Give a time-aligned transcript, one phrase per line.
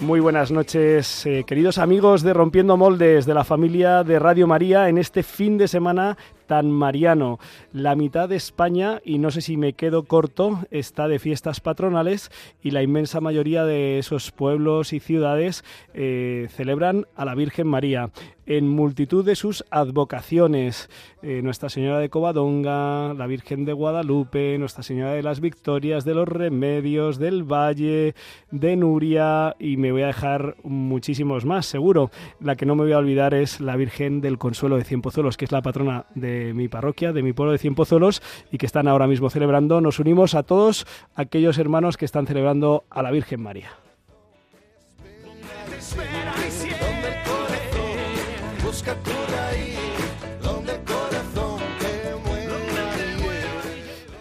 [0.00, 4.88] Muy buenas noches, eh, queridos amigos de Rompiendo Moldes de la familia de Radio María
[4.88, 6.16] en este fin de semana
[6.50, 7.38] tan mariano.
[7.72, 12.32] La mitad de España, y no sé si me quedo corto, está de fiestas patronales
[12.60, 15.62] y la inmensa mayoría de esos pueblos y ciudades
[15.94, 18.10] eh, celebran a la Virgen María
[18.46, 20.90] en multitud de sus advocaciones.
[21.22, 26.14] Eh, Nuestra Señora de Covadonga, la Virgen de Guadalupe, Nuestra Señora de las Victorias, de
[26.14, 28.16] los Remedios, del Valle,
[28.50, 32.10] de Nuria y me voy a dejar muchísimos más, seguro.
[32.40, 35.44] La que no me voy a olvidar es la Virgen del Consuelo de Cienpozuelos, que
[35.44, 39.06] es la patrona de mi parroquia, de mi pueblo de Cienpozuelos y que están ahora
[39.06, 39.80] mismo celebrando.
[39.80, 43.70] Nos unimos a todos aquellos hermanos que están celebrando a la Virgen María.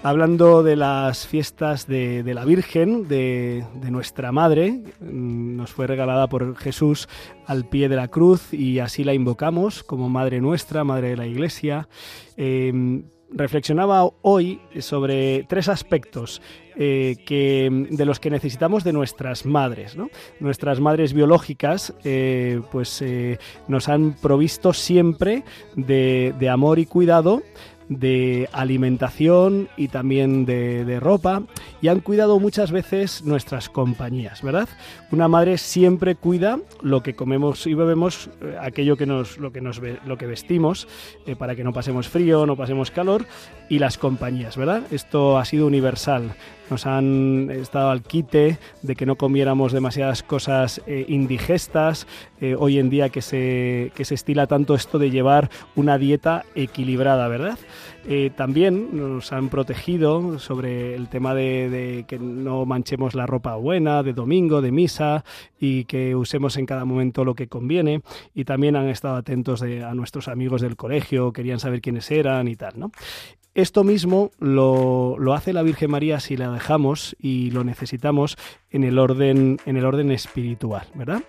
[0.02, 6.56] Hablando de las fiestas de, la Virgen, de, nuestra Madre, mm, nos fue regalada por
[6.56, 7.10] Jesús
[7.46, 11.28] al pie de la cruz y así la invocamos como Madre nuestra, Madre de la
[11.28, 11.90] Iglesia.
[12.38, 13.02] Eh,
[13.32, 16.42] reflexionaba hoy sobre tres aspectos
[16.76, 19.96] eh, que, de los que necesitamos de nuestras madres.
[19.96, 20.10] ¿no?
[20.40, 23.38] Nuestras madres biológicas eh, pues, eh,
[23.68, 25.44] nos han provisto siempre
[25.76, 27.42] de amor y cuidado
[27.90, 31.44] de alimentación y también de, de, ropa
[31.82, 34.70] y han cuidado muchas veces nuestras compañías, ¿verdad?
[35.12, 39.62] Una madre siempre cuida lo que comemos y bebemos, eh, aquello que nos, lo que
[39.62, 40.88] nos lo que vestimos,
[41.26, 43.26] eh, para que no pasemos frío, no pasemos calor
[43.70, 44.84] y las compañías, ¿verdad?
[44.92, 46.36] Esto ha sido universal.
[46.70, 52.06] Nos han estado al quite de que no comiéramos demasiadas cosas eh, indigestas.
[52.42, 56.46] eh, hoy en día que se, que se estila tanto esto de llevar una dieta
[56.56, 57.58] equilibrada, ¿verdad?
[58.08, 64.04] Eh, también nos han protegido sobre el tema de, que no manchemos la ropa buena,
[64.04, 65.26] de domingo, de misa,
[65.60, 68.02] y que usemos en cada momento lo que conviene.
[68.34, 72.48] Y también han estado atentos de- a nuestros amigos del colegio, querían saber quiénes eran
[72.48, 72.92] y tal, ¿no?
[73.56, 78.38] Esto mismo lo, lo hace la Virgen María si la dejamos y lo necesitamos
[78.70, 81.24] en el orden, en el orden espiritual, ¿verdad?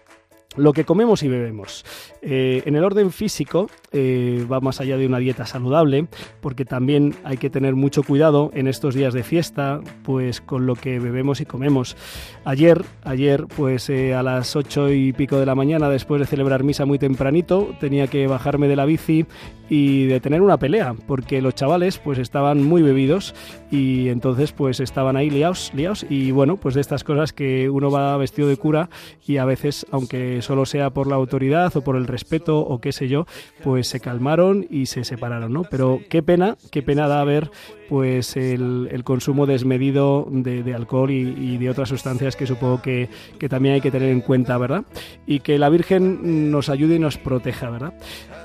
[0.57, 1.85] Lo que comemos y bebemos.
[2.23, 6.09] Eh, en el orden físico eh, va más allá de una dieta saludable,
[6.41, 10.75] porque también hay que tener mucho cuidado en estos días de fiesta, pues con lo
[10.75, 11.97] que bebemos y comemos.
[12.45, 16.65] Ayer, ayer, pues eh, a las ocho y pico de la mañana, después de celebrar
[16.65, 19.27] misa muy tempranito, tenía que bajarme de la bici
[19.69, 23.37] y de tener una pelea, porque los chavales pues estaban muy bebidos
[23.71, 27.91] y entonces pues estaban ahí liados, liados y bueno, pues de estas cosas que uno
[27.91, 28.91] va vestido de cura
[29.27, 32.93] y a veces, aunque solo sea por la autoridad o por el respeto o qué
[32.93, 33.27] sé yo,
[33.63, 35.65] pues se calmaron y se separaron, ¿no?
[35.65, 37.51] Pero qué pena, qué pena da ver
[37.89, 43.09] pues el, consumo desmedido de, de alcohol y, y de otras sustancias que supongo que,
[43.39, 44.85] que también hay que tener en cuenta, ¿verdad?
[45.27, 47.95] Y que la Virgen nos ayude y nos proteja, ¿verdad?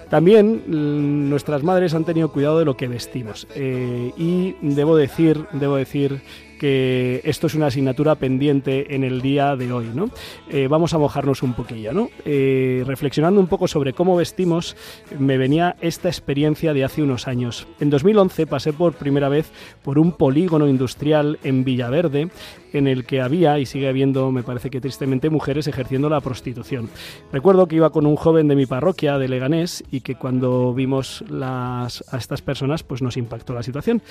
[0.10, 5.75] También nuestras madres han tenido cuidado de lo que vestimos eh, y debo decir, debo
[5.75, 6.22] decir
[6.60, 10.10] que esto es una asignatura pendiente en el día de hoy, ¿no?
[10.50, 12.10] Eh, vamos a mojarnos un poquillo, ¿no?
[12.24, 14.75] Eh, reflexionando un poco sobre cómo vestimos,
[15.19, 17.68] me venía esta experiencia de hace unos años.
[17.80, 19.52] En 2011 pasé por primera vez
[19.84, 22.30] por un polígono industrial en Villaverde
[22.77, 26.89] en el que había y sigue habiendo, me parece que tristemente, mujeres ejerciendo la prostitución.
[27.31, 31.24] Recuerdo que iba con un joven de mi parroquia, de Leganés, y que cuando vimos
[31.42, 31.88] a
[32.18, 34.01] estas personas, pues nos impactó la situación.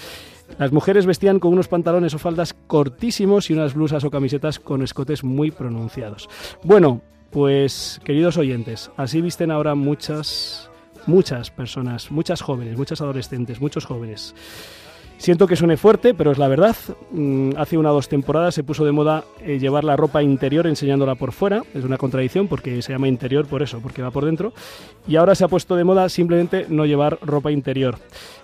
[0.58, 4.82] Las mujeres vestían con unos pantalones o faldas cortísimos y unas blusas o camisetas con
[4.82, 6.28] escotes muy pronunciados.
[6.62, 10.70] Bueno, pues queridos oyentes, así visten ahora muchas,
[11.06, 14.34] muchas personas, muchas jóvenes, muchas adolescentes, muchos jóvenes.
[15.18, 16.76] Siento que suene fuerte, pero es la verdad.
[17.10, 20.66] Mm, hace una o dos temporadas se puso de moda eh, llevar la ropa interior
[20.66, 21.62] enseñándola por fuera.
[21.72, 24.52] Es una contradicción porque se llama interior por eso, porque va por dentro.
[25.08, 27.98] Y ahora se ha puesto de moda simplemente no llevar ropa interior.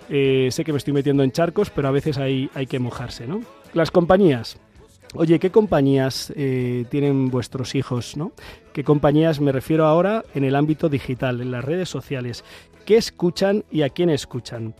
[0.08, 3.26] Eh, sé que me estoy metiendo en charcos, pero a veces hay, hay que mojarse,
[3.26, 3.42] ¿no?
[3.74, 4.58] Las compañías.
[5.14, 8.16] Oye, ¿qué compañías eh, tienen vuestros hijos?
[8.16, 8.32] ¿no?
[8.72, 12.44] ¿Qué compañías me refiero ahora en el ámbito digital, en las redes sociales?
[12.84, 14.74] ¿Qué escuchan y a quién escuchan?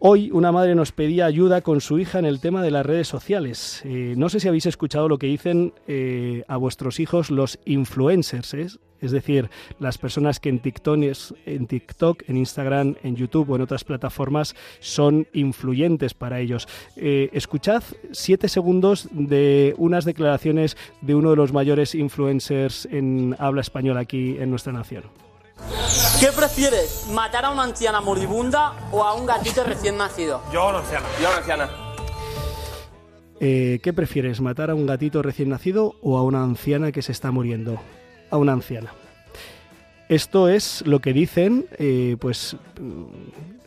[0.00, 3.08] Hoy una madre nos pedía ayuda con su hija en el tema de las redes
[3.08, 3.82] sociales.
[3.84, 8.54] Eh, no sé si habéis escuchado lo que dicen eh, a vuestros hijos los influencers,
[8.54, 8.68] ¿eh?
[9.00, 9.50] es decir,
[9.80, 11.00] las personas que en TikTok,
[11.46, 16.68] en TikTok, en Instagram, en YouTube o en otras plataformas son influyentes para ellos.
[16.96, 24.00] escuchad siete segundos de unas declaraciones de uno de los mayores influencers en habla española
[24.00, 25.27] aquí en nuestra nación.
[26.20, 27.06] ¿Qué prefieres?
[27.12, 30.42] ¿Matar a una anciana moribunda o a un gatito recién nacido?
[30.52, 31.06] Yo a una anciana.
[31.20, 31.70] Yo a una anciana.
[33.40, 34.40] Eh, ¿Qué prefieres?
[34.40, 37.80] ¿Matar a un gatito recién nacido o a una anciana que se está muriendo?
[38.30, 38.92] A una anciana.
[40.08, 42.56] Esto es lo que dicen, eh, pues,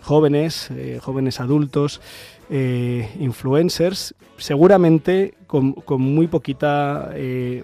[0.01, 2.01] jóvenes, eh, jóvenes adultos,
[2.49, 7.11] influencers, seguramente con, muy poquita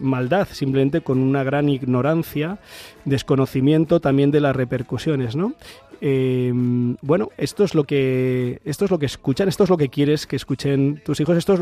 [0.02, 2.60] maldad, simplemente con una gran ignorancia
[3.06, 5.54] desconocimiento también de las repercusiones, ¿no?
[6.00, 9.90] Em, bueno, esto es lo que esto es lo que escuchan, esto es lo que
[9.90, 11.38] quieres que escuchen tus hijos.
[11.38, 11.62] Esto es,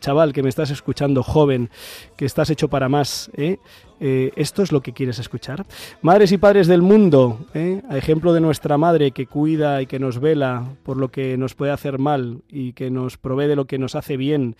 [0.00, 1.68] chaval, que me estás escuchando, joven,
[2.16, 3.30] que estás hecho para más.
[3.36, 3.58] ¿eh?
[4.00, 5.66] Eh, esto es lo que quieres escuchar.
[6.02, 7.82] Madres y padres del mundo, ¿eh?
[7.90, 11.54] a ejemplo de nuestra madre que cuida y que nos vela por lo que nos
[11.54, 14.56] puede hacer mal y que nos provee de lo que nos hace bien.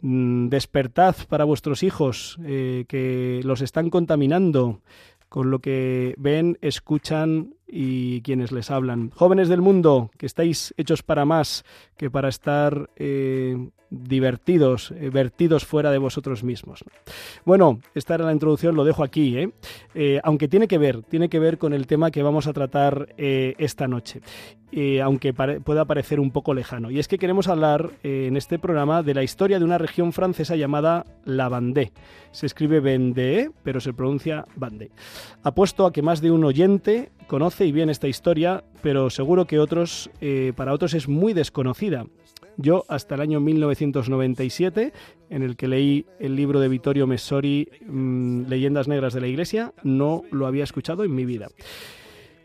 [0.00, 4.80] Mm, despertad para vuestros hijos que los están contaminando.
[5.28, 9.10] Con lo que ven, escuchan y quienes les hablan.
[9.10, 11.64] Jóvenes del mundo, que estáis hechos para más
[11.96, 16.84] que para estar eh, divertidos, eh, vertidos fuera de vosotros mismos.
[17.44, 20.20] Bueno, esta era la introducción, lo dejo aquí, ¿eh?
[20.22, 23.88] aunque tiene que ver, tiene que ver con el tema que vamos a tratar esta
[23.88, 24.20] noche.
[25.02, 26.90] aunque pueda parecer un poco lejano.
[26.90, 30.56] Y es que queremos hablar en este programa de la historia de una región francesa
[30.56, 31.92] llamada la Vendée.
[32.32, 34.90] Se escribe Vendée, pero se pronuncia Vendée.
[35.42, 39.58] Apuesto a que más de un oyente conoce y bien esta historia, pero seguro que
[39.58, 42.06] otros, eh, para otros es muy desconocida.
[42.56, 44.92] Yo hasta el año 1997,
[45.30, 49.72] en el que leí el libro de Vittorio Messori, mm, Leyendas Negras de la Iglesia,
[49.82, 51.48] no lo había escuchado en mi vida.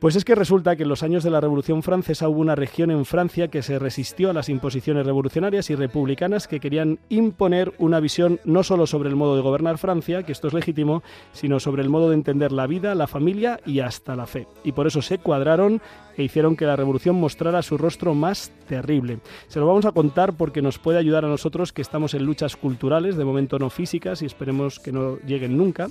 [0.02, 2.90] Pues es que resulta que en los años de la Revolución Francesa hubo una región
[2.90, 8.00] en Francia que se resistió a las imposiciones revolucionarias y republicanas que querían imponer una
[8.00, 11.04] visión no solo sobre el modo de gobernar Francia, que esto es legítimo,
[11.34, 14.48] sino sobre el modo de entender la vida, la familia y hasta la fe.
[14.64, 15.84] Y por eso se cuadraron
[16.18, 19.20] e hicieron que la revolución mostrara su rostro más terrible.
[19.48, 22.56] Se lo vamos a contar porque nos puede ayudar a nosotros que estamos en luchas
[22.56, 25.88] culturales, de momento no físicas y esperemos que no lleguen nunca.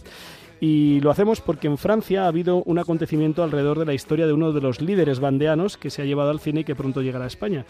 [0.61, 4.35] Y lo hacemos porque en Francia ha habido un acontecimiento alrededor de la historia de
[4.35, 7.25] uno de los líderes bandeanos que se ha llevado al cine y que pronto llegará
[7.25, 7.65] a España.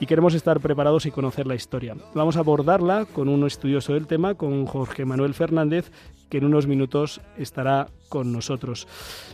[0.00, 1.96] Y queremos estar preparados y conocer la historia.
[2.14, 5.90] Vamos a abordarla con un estudioso del tema, con Jorge Manuel Fernández,
[6.28, 8.86] que en unos minutos estará con nosotros.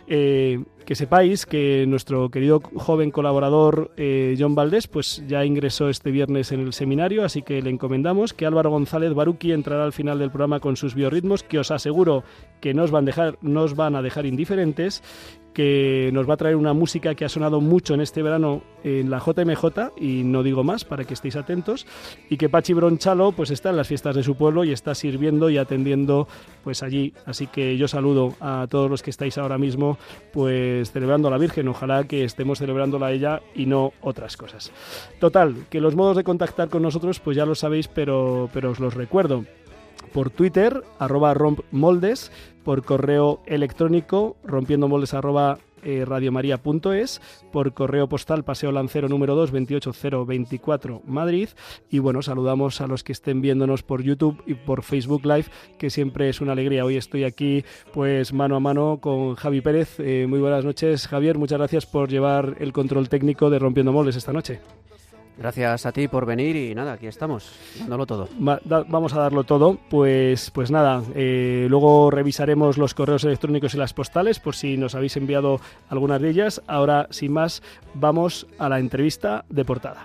[0.06, 6.10] Eh, que sepáis que nuestro querido joven colaborador eh, John Valdés pues ya ingresó este
[6.10, 10.18] viernes en el seminario, así que le encomendamos que Álvaro González Baruqui entrará al final
[10.18, 12.24] del programa con sus biorritmos, que os aseguro
[12.60, 15.02] que no van, dejar, no os van a dejar indiferentes
[15.52, 19.10] que nos va a traer una música que ha sonado mucho en este verano en
[19.10, 21.86] la JMJ y no digo más para que estéis atentos
[22.30, 25.50] y que Pachi Bronchalo pues está en las fiestas de su pueblo y está sirviendo
[25.50, 26.26] y atendiendo
[26.64, 29.98] pues allí así que yo saludo a todos los que estáis ahora mismo
[30.32, 31.68] pues celebrando a la Virgen.
[31.68, 34.72] Ojalá que estemos celebrándola a ella y no otras cosas.
[35.18, 38.80] Total que los modos de contactar con nosotros pues ya lo sabéis pero pero os
[38.80, 39.44] los recuerdo.
[40.12, 42.32] Por Twitter, arroba rompmoldes,
[42.64, 47.20] por correo electrónico, rompiendo moldes arroba eh, radiomaria.es,
[47.52, 51.48] por correo postal Paseo Lancero número 2, 28024 Madrid.
[51.90, 55.46] Y bueno, saludamos a los que estén viéndonos por YouTube y por Facebook Live,
[55.78, 56.84] que siempre es una alegría.
[56.84, 59.98] Hoy estoy aquí pues mano a mano con Javi Pérez.
[59.98, 61.38] Eh, muy buenas noches, Javier.
[61.38, 64.60] Muchas gracias por llevar el control técnico de Rompiendo Moldes esta noche.
[65.38, 68.28] Gracias a ti por venir y nada, aquí estamos, dándolo todo.
[68.38, 69.78] vamos a darlo todo.
[69.88, 74.94] Pues, pues nada, eh, luego revisaremos los correos electrónicos y las postales por si nos
[74.94, 76.62] habéis enviado algunas de ellas.
[76.66, 77.62] Ahora, sin más,
[77.94, 80.04] vamos a la entrevista de portada.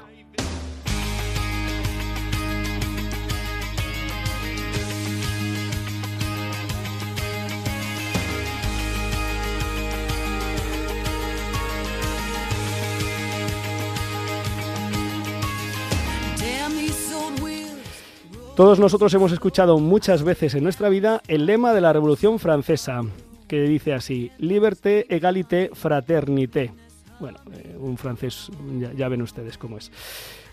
[18.57, 23.03] Todos nosotros hemos escuchado muchas veces en nuestra vida el lema de la Revolución Francesa,
[23.47, 26.73] que dice así, Liberté, égalité, fraternité.
[27.19, 28.49] Bueno, eh, un francés,
[28.79, 29.91] ya, ya ven ustedes cómo es.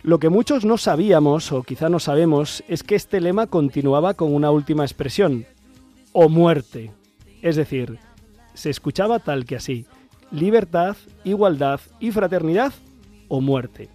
[0.02, 4.34] Lo que muchos no sabíamos, o quizá no sabemos, es que este lema continuaba con
[4.34, 5.46] una última expresión,
[6.12, 6.90] o muerte.
[7.40, 7.98] Es decir,
[8.52, 9.86] se escuchaba tal que así,
[10.30, 12.74] libertad, igualdad y fraternidad
[13.28, 13.88] o muerte.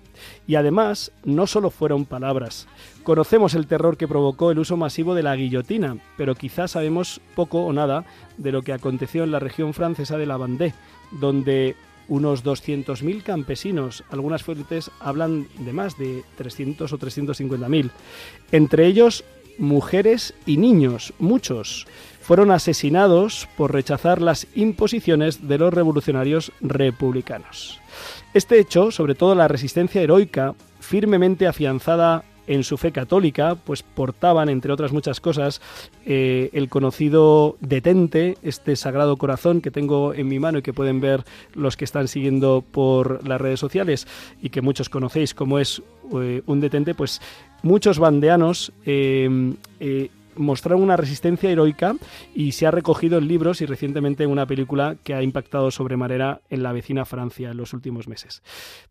[0.48, 2.68] Y además, no solo fueron palabras.
[3.04, 7.66] Conocemos el terror que provocó el uso masivo de la guillotina, pero quizás sabemos poco
[7.66, 8.06] o nada
[8.38, 10.74] de lo que aconteció en la región francesa de la Vendée,
[11.12, 11.76] donde
[12.08, 17.92] unos 200.000 campesinos, algunas fuentes hablan de más de 300 o 350.000,
[18.52, 19.24] entre ellos
[19.60, 21.86] mujeres y niños, muchos,
[22.22, 27.80] fueron asesinados por rechazar las imposiciones de los revolucionarios republicanos.
[28.34, 34.50] Este hecho, sobre todo la resistencia heroica, firmemente afianzada en su fe católica, pues portaban,
[34.50, 35.62] entre otras muchas cosas,
[36.06, 41.00] eh, el conocido detente, este sagrado corazón que tengo en mi mano y que pueden
[41.00, 44.08] ver los que están siguiendo por las redes sociales
[44.42, 45.84] y que muchos conocéis como es
[46.20, 47.22] eh, un detente, pues
[47.62, 50.10] muchos bandeanos eh,
[50.40, 51.96] mostraron una resistencia heroica
[52.34, 56.42] y se ha recogido en libros y recientemente en una película que ha impactado sobremanera
[56.50, 58.42] en la vecina Francia en los últimos meses.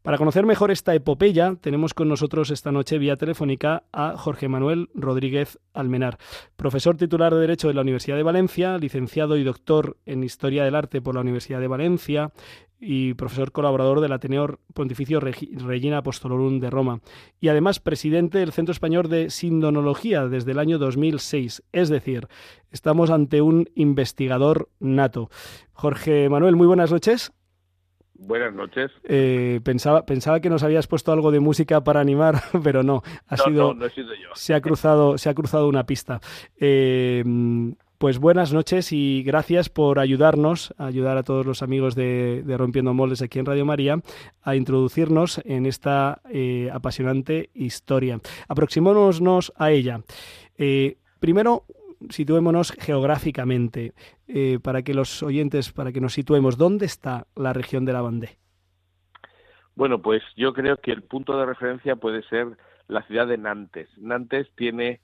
[0.03, 4.91] Para conocer mejor esta epopeya, tenemos con nosotros esta noche vía telefónica a Jorge Manuel
[4.95, 6.19] Rodríguez Almenar,
[6.57, 10.75] profesor titular de Derecho de la Universidad de Valencia, licenciado y doctor en Historia del
[10.75, 12.33] Arte por la Universidad de Valencia,
[12.81, 17.01] y profesor colaborador del Ateneo Pontificio Regi- Regina Apostolorum de Roma,
[17.41, 21.63] y además presidente del Centro Español de Sindonología desde el año 2006.
[21.73, 22.29] Es decir,
[22.71, 25.29] estamos ante un investigador nato.
[25.73, 27.33] Jorge Manuel, muy buenas noches.
[28.21, 28.91] Buenas noches.
[29.05, 33.37] Eh, pensaba, pensaba que nos habías puesto algo de música para animar, pero no, ha
[33.37, 34.31] no, sido, no, no he sido yo.
[34.35, 36.21] se ha cruzado, se ha cruzado una pista.
[36.57, 37.23] Eh,
[37.99, 43.23] pues buenas noches y gracias por ayudarnos, ayudar a todos los amigos de, Rompiendo Moldes
[43.23, 44.01] aquí en Radio María,
[44.43, 48.21] a introducirnos en esta eh, apasionante historia.
[48.49, 50.01] Aproximémonos a ella.
[50.57, 51.65] Eh, primero,
[52.09, 53.95] situémonos geográficamente,
[54.29, 58.03] eh, para que los oyentes, para que nos situemos, ¿dónde está la región de la
[58.03, 58.39] Vendée?
[59.75, 63.89] Bueno, pues yo creo que el punto de referencia puede ser la ciudad de Nantes.
[63.99, 65.01] Nantes tiene,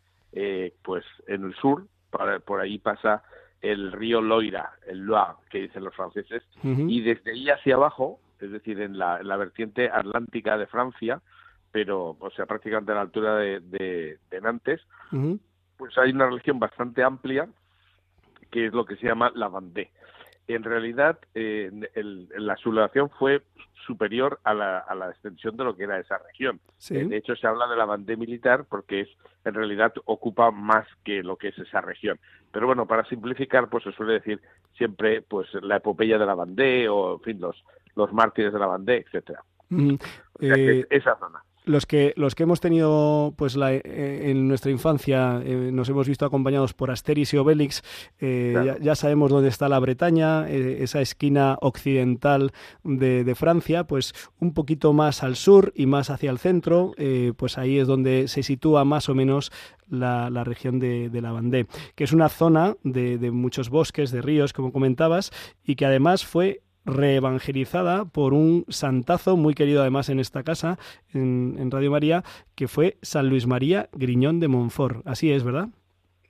[0.83, 3.23] pues en el sur, para- por ahí pasa
[3.61, 6.42] el río Loira, el Loire, que dicen los franceses,
[6.90, 11.21] y desde ahí hacia abajo, es decir, en la, en la vertiente atlántica de Francia,
[11.73, 14.80] pero, o sea, prácticamente a la altura de, de- de Nantes,
[15.76, 17.49] pues hay una región bastante amplia
[18.50, 19.90] que es lo que se llama la Vendée.
[20.47, 23.43] En realidad, eh, el- la sublevación fue
[23.87, 26.61] superior a la, a la extensión de lo que era esa región.
[26.79, 26.97] Sí.
[26.97, 29.09] Eh, De hecho, se habla de la Vendée militar porque es
[29.45, 32.19] en realidad ocupa más que lo que es esa región.
[32.51, 34.41] Pero bueno, para simplificar, pues se suele decir
[34.77, 37.63] siempre pues la epopeya de la Vendée o, en fin, los,
[37.95, 39.43] los mártires de la Vendée, etcétera.
[39.71, 39.95] Ujú.
[40.35, 41.43] O sea, Eh, es esa zona.
[41.64, 43.83] Los que los que hemos tenido pues la, eh,
[44.30, 47.83] en nuestra infancia eh, nos hemos visto acompañados por Asterix y Obelix
[48.21, 48.66] eh, Claro.
[48.66, 52.52] ya, ya sabemos dónde está la Bretaña esa esquina occidental
[52.83, 56.92] de, de Francia pues un poquito más al sur y más hacia el centro
[57.37, 59.50] pues ahí es donde se sitúa más o menos
[59.88, 64.11] la, la región de, de la Vendée que es una zona de, de muchos bosques
[64.11, 65.30] de ríos como comentabas
[65.64, 70.79] y que además fue reevangelizada por un santazo muy querido además en esta casa,
[71.12, 72.23] en, en Radio María,
[72.55, 75.07] que fue San Luis María Griñón de Montfort.
[75.07, 75.69] Así es, ¿verdad?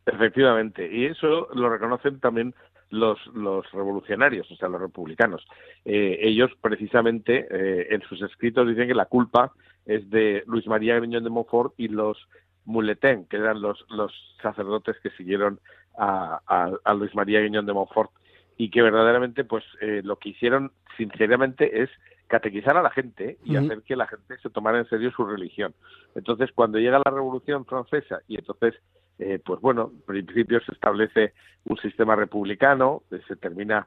[0.07, 2.55] Efectivamente, y eso lo reconocen también
[2.91, 5.45] los, los revolucionarios, o sea, los republicanos.
[5.85, 9.53] Eh, ellos, precisamente, eh, en sus escritos dicen que la culpa
[9.87, 12.19] es de Luis María Griñón de Montfort y los
[12.67, 15.59] Muletén, que eran los, los sacerdotes que siguieron
[15.99, 18.11] a, a, a Luis María Griñón de Montfort,
[18.57, 21.91] y que verdaderamente, pues, eh, lo que hicieron, sinceramente, es
[22.29, 23.67] catequizar a la gente y Ujú.
[23.67, 25.75] hacer que la gente se tomara en serio su religión.
[26.15, 28.75] Entonces, cuando llega la Revolución Francesa y entonces
[29.21, 31.35] eh, pues bueno, en principio se establece
[31.67, 33.87] un sistema republicano, eh, se termina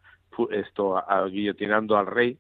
[0.52, 2.38] esto a- a- guillotinando al rey,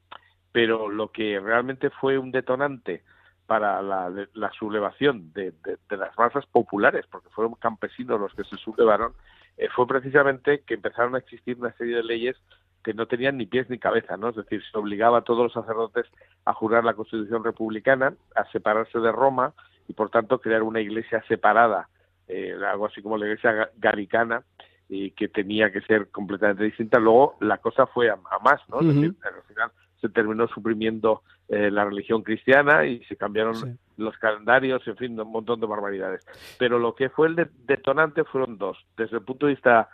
[0.53, 3.03] pero lo que realmente fue un detonante
[3.45, 8.45] para la, la sublevación de, de- de las masas populares, porque fueron campesinos los que
[8.45, 9.11] se sublevaron,
[9.57, 12.35] eh, fue precisamente que empezaron a existir una serie de leyes
[12.83, 14.29] que no tenían ni pies ni cabeza, ¿no?
[14.29, 16.05] Es decir, se obligaba a todos los sacerdotes
[16.45, 19.53] a jurar la Constitución republicana, a separarse de Roma
[19.87, 21.89] y, por tanto, crear una iglesia separada
[22.27, 24.43] eh, algo así como la iglesia ga- galicana
[24.89, 26.99] y que tenía que ser completamente distinta.
[26.99, 28.79] Luego la cosa fue a, a más, ¿no?
[28.81, 29.71] Es decir, al final
[30.01, 35.31] se terminó suprimiendo eh, la religión cristiana y se cambiaron los calendarios, en fin, un
[35.31, 36.25] montón de barbaridades.
[36.59, 38.77] Pero lo que fue el detonante fueron dos.
[38.95, 39.89] Desde el punto de vista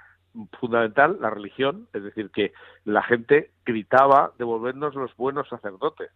[0.60, 2.54] fundamental, la religión, es decir, que
[2.86, 6.10] la gente gritaba devolvernos los buenos sacerdotes,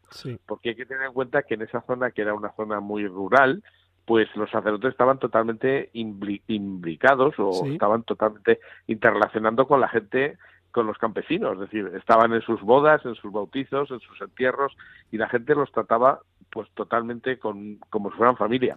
[0.46, 3.08] porque hay que tener en cuenta que en esa zona, que era una zona muy
[3.08, 3.64] rural,
[4.06, 10.38] pues los sacerdotes estaban totalmente imbricados o estaban totalmente interrelacionando con la gente,
[10.78, 14.78] con los campesinos, es decir, estaban en sus bodas, en sus bautizos, en sus entierros
[15.12, 16.20] y la gente los trataba
[16.52, 18.76] pues totalmente con, como si fueran familia.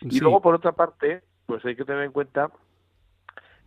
[0.00, 2.52] Y luego por otra parte, pues hay que tener en cuenta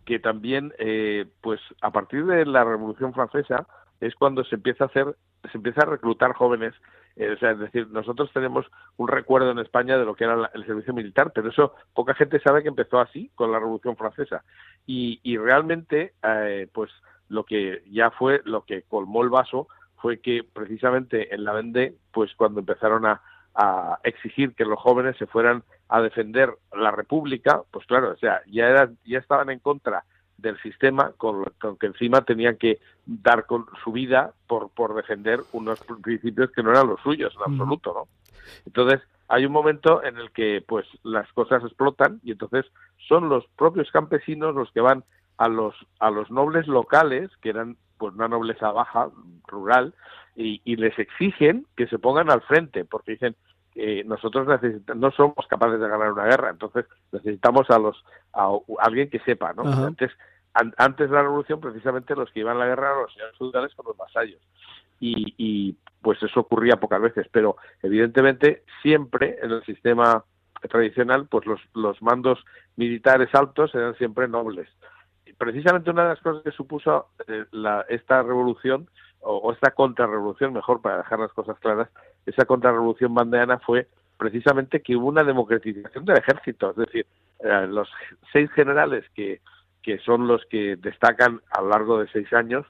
[0.06, 3.66] que también, eh, pues a partir de la Revolución Francesa
[4.00, 5.14] es cuando se empieza a hacer,
[5.52, 6.72] se empieza a reclutar jóvenes.
[7.16, 8.64] Eh, o sea, es decir, nosotros tenemos
[8.96, 12.40] un recuerdo en España de lo que era el servicio militar, pero eso poca gente
[12.40, 14.42] sabe que empezó así con la Revolución Francesa.
[14.86, 16.90] Y, y realmente, eh, pues
[17.28, 21.94] lo que ya fue, lo que colmó el vaso fue que precisamente en la Vendée,
[22.12, 23.22] pues cuando empezaron a,
[23.54, 28.42] a exigir que los jóvenes se fueran a defender la República, pues claro, o sea,
[28.46, 30.04] ya, era, ya estaban en contra
[30.38, 31.44] del sistema con,
[31.78, 36.70] que encima tenían que dar con su vida por, por defender unos principios que no
[36.70, 38.08] eran los suyos en absoluto, ¿no?
[38.66, 42.66] Entonces, hay un momento en el que pues las cosas explotan y entonces
[43.08, 45.04] son los propios campesinos los que van
[45.36, 49.10] a los a los nobles locales que eran pues una nobleza baja
[49.46, 49.94] rural
[50.36, 53.36] y, y les exigen que se pongan al frente porque dicen
[54.04, 54.46] nosotros
[54.94, 58.48] no somos capaces de ganar una guerra, entonces necesitamos a los a,
[58.78, 59.64] alguien que sepa, ¿no?
[59.64, 60.12] Antes
[60.54, 63.74] antes de la revolución precisamente los que iban a la guerra eran los señores feudales
[63.74, 64.40] con los vasallos
[65.00, 70.24] y, y pues eso ocurría pocas veces, pero evidentemente siempre en el sistema
[70.68, 72.44] tradicional pues los, los mandos
[72.76, 74.68] militares altos eran siempre nobles.
[75.38, 78.88] Precisamente una de las cosas que supuso eh, la, esta revolución
[79.20, 81.88] o, esta contrarrevolución, mejor para dejar las cosas claras,
[82.26, 87.06] esa contrarrevolución bandeana fue precisamente que hubo una democratización del ejército, es decir,
[87.40, 87.88] eh, los
[88.32, 89.40] seis generales que,
[89.82, 92.66] que son los que destacan a lo largo de seis años,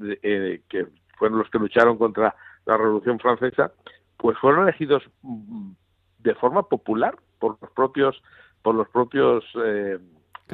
[0.00, 0.86] eh, que
[1.16, 2.34] fueron los que lucharon contra
[2.66, 3.72] la Revolución Francesa,
[4.16, 5.72] pues fueron elegidos mm,
[6.18, 8.22] de forma popular por los propios
[8.62, 9.98] por los propios eh,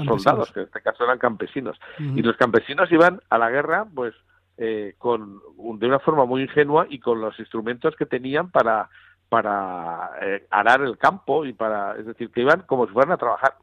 [0.05, 1.79] soldados, que en este caso eran campesinos.
[1.99, 4.15] Y los campesinos iban a la guerra, pues
[4.57, 5.41] eh, con,
[5.79, 8.89] de una forma muy ingenua y con los instrumentos que tenían para,
[9.29, 13.19] para eh, arar el campo y para, es decir, que iban como si fueran a
[13.19, 13.55] trabajar.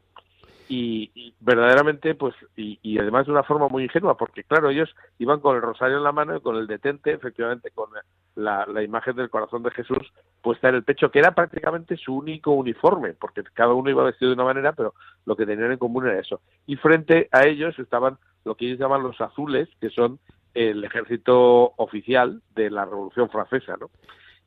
[0.68, 5.54] Y, verdaderamente, pues, y, además de una forma muy ingenua, porque claro, ellos iban con
[5.54, 7.90] el rosario en la mano y con el detente, efectivamente, con
[8.34, 10.12] la, la imagen del corazón de Jesús
[10.46, 14.28] puesta en el pecho, que era prácticamente su único uniforme, porque cada uno iba vestido
[14.28, 16.40] de una manera, pero lo que tenían en común era eso.
[16.68, 20.20] Y frente a ellos estaban lo que ellos llaman los azules, que son
[20.54, 23.90] el ejército oficial de la Revolución Francesa, ¿no?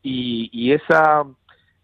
[0.02, 1.26] Y, esa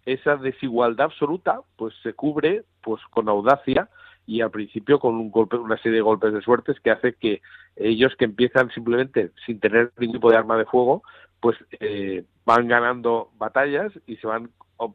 [0.05, 3.89] esa desigualdad absoluta, pues se cubre, pues con audacia
[4.25, 7.41] y al principio con un golpe, una serie de golpes de suertes que hace que
[7.75, 11.03] ellos que empiezan simplemente sin tener ningún tipo de arma de fuego,
[11.45, 14.49] pues eh, van ganando batallas y se van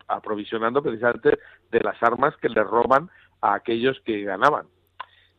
[0.09, 1.39] aprovisionando precisamente
[1.71, 3.09] de las armas que les roban
[3.41, 4.67] a aquellos que ganaban.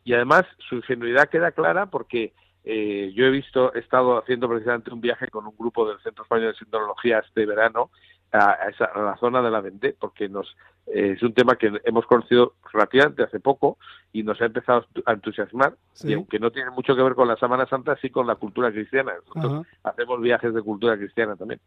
[0.05, 2.31] Y además su ingenuidad queda clara porque
[2.63, 6.23] eh, yo he visto, he estado haciendo precisamente un viaje con un grupo del Centro
[6.23, 7.89] Español de Sindología este verano
[8.31, 10.55] a, esa, la zona de la Vendée, porque nos
[10.87, 13.77] eh, es un tema que hemos conocido relativamente hace poco
[14.13, 17.37] y nos ha empezado a entusiasmar, y aunque no tiene mucho que ver con la
[17.37, 19.13] Semana Santa, sí con la cultura cristiana.
[19.27, 21.59] Nosotros hacemos viajes de cultura cristiana también.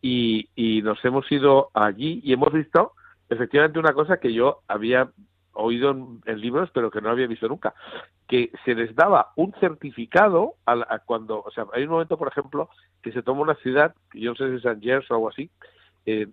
[0.00, 2.92] Y, y nos hemos ido allí y hemos visto
[3.28, 5.08] efectivamente una cosa que yo había
[5.54, 7.74] oído en, libros, pero que no había visto nunca,
[8.26, 12.68] que se les daba un certificado a, cuando, o sea, hay un momento, por ejemplo,
[13.02, 15.50] que se toma una ciudad, yo no sé si es San Gers o algo así,
[16.06, 16.28] eh,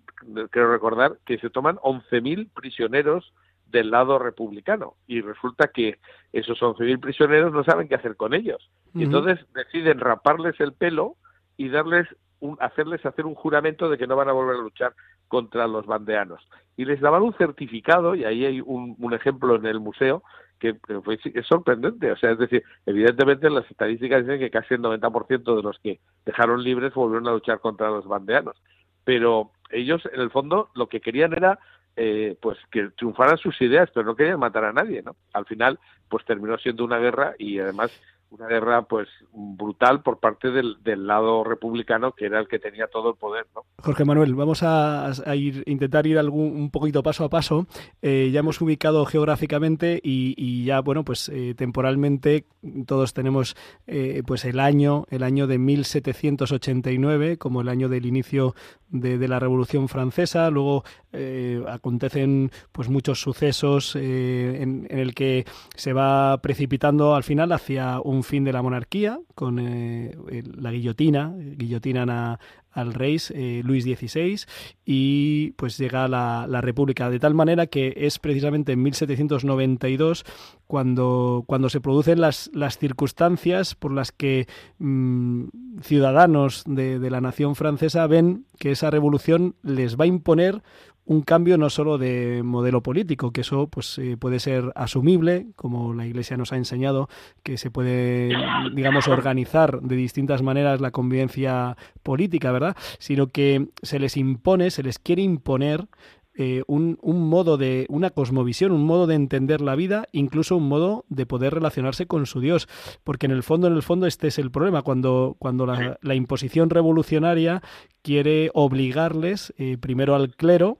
[0.50, 3.32] quiero recordar que se toman 11.000 prisioneros
[3.66, 5.98] del lado republicano y resulta que
[6.32, 8.70] esos 11.000 prisioneros no saben qué hacer con ellos.
[8.94, 11.16] Y entonces deciden raparles el pelo
[11.56, 12.08] y darles
[12.40, 14.94] un, hacerles hacer un juramento de que no van a volver a luchar
[15.28, 16.42] contra los bandeanos.
[16.76, 20.22] Y les daban un certificado, y ahí hay un, ejemplo en el museo,
[20.58, 22.10] que fue, es sorprendente.
[22.10, 26.00] O sea, es decir, evidentemente las estadísticas dicen que casi el 90% de los que
[26.24, 28.56] dejaron libres volvieron a luchar contra los bandeanos.
[29.04, 31.58] Pero ellos, en el fondo, lo que querían era
[31.96, 35.16] eh, pues que triunfaran sus ideas, pero no querían matar a nadie, ¿no?
[35.32, 37.90] Al final, pues terminó siendo una guerra y además
[38.30, 42.86] una guerra pues brutal por parte del, del, lado republicano que era el que tenía
[42.86, 43.64] todo el poder ¿no?
[43.82, 47.66] Jorge Manuel vamos a, a ir intentar ir algún, un poquito paso a paso
[48.02, 52.46] eh, ya hemos ubicado geográficamente y, y ya bueno pues eh, temporalmente
[52.86, 58.54] todos tenemos eh, pues el año el año de 1789 como el año del inicio
[58.90, 65.44] de, de la Revolución Francesa luego eh, acontecen pues muchos sucesos en, en el que
[65.74, 70.16] se va precipitando al final hacia un fin de la monarquía con eh,
[70.56, 72.38] la guillotina, guillotinan a,
[72.72, 74.46] al rey eh, Luis XVI
[74.84, 77.10] y pues llega la, la, República.
[77.10, 80.24] De tal manera que es precisamente en 1792
[80.66, 84.46] cuando, cuando se producen las, las circunstancias por las que
[84.78, 85.46] mmm,
[85.82, 90.62] ciudadanos de la nación francesa ven que esa revolución les va a imponer
[91.10, 95.92] un cambio no solo de modelo político, que eso pues eh, puede ser asumible, como
[95.92, 97.08] la Iglesia nos ha enseñado,
[97.42, 98.32] que se puede,
[98.72, 102.76] digamos, organizar de distintas maneras la convivencia política, ¿verdad?
[103.00, 105.88] Sino que se les impone, se les quiere imponer
[106.36, 110.68] eh, un, un, modo de, una cosmovisión, un modo de entender la vida, incluso un
[110.68, 112.68] modo de poder relacionarse con su Dios.
[113.02, 116.14] Porque en el fondo, en el fondo, este es el problema, cuando, cuando la, la
[116.14, 117.62] imposición revolucionaria
[118.02, 120.78] quiere obligarles eh, primero al clero,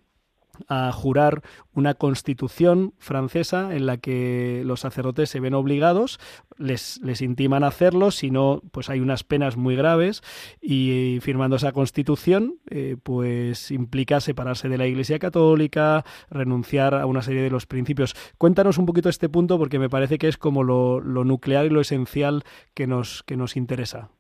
[0.69, 1.43] a jurar
[1.73, 6.19] una constitución francesa en la que los sacerdotes se ven obligados,
[6.59, 10.23] les, les intiman a hacerlo, si no, pues hay unas penas muy graves
[10.61, 17.23] y, firmando esa constitución, eh, pues implica separarse de la Iglesia Católica, renunciar a una
[17.23, 18.15] serie de los principios.
[18.39, 21.71] Cuéntanos un poquito este punto porque me parece que es como lo, lo nuclear y
[21.71, 22.43] lo esencial
[22.75, 24.11] que nos, que nos interesa.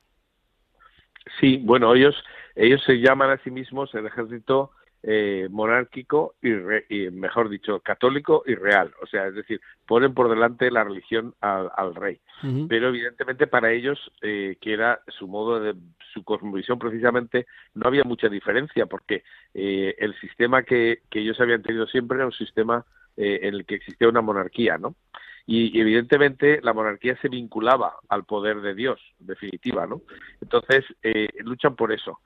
[1.38, 2.14] Sí, bueno, ellos,
[2.56, 4.72] ellos se llaman a sí mismos el ejército
[5.02, 10.12] eh, monárquico y, re, y, mejor dicho católico y real o sea es decir ponen
[10.12, 12.66] por delante la religión al, al rey uh -huh.
[12.68, 15.74] pero evidentemente para ellos eh, que era su modo de
[16.12, 19.22] su cosmovisión precisamente no había mucha diferencia porque
[19.54, 22.84] eh, el sistema que, que, ellos habían tenido siempre era un sistema
[23.16, 24.94] eh, en el que existía una monarquía no
[25.46, 30.02] y, y, evidentemente la monarquía se vinculaba al poder de Dios, en definitiva, ¿no?
[30.40, 32.20] Entonces eh, luchan por eso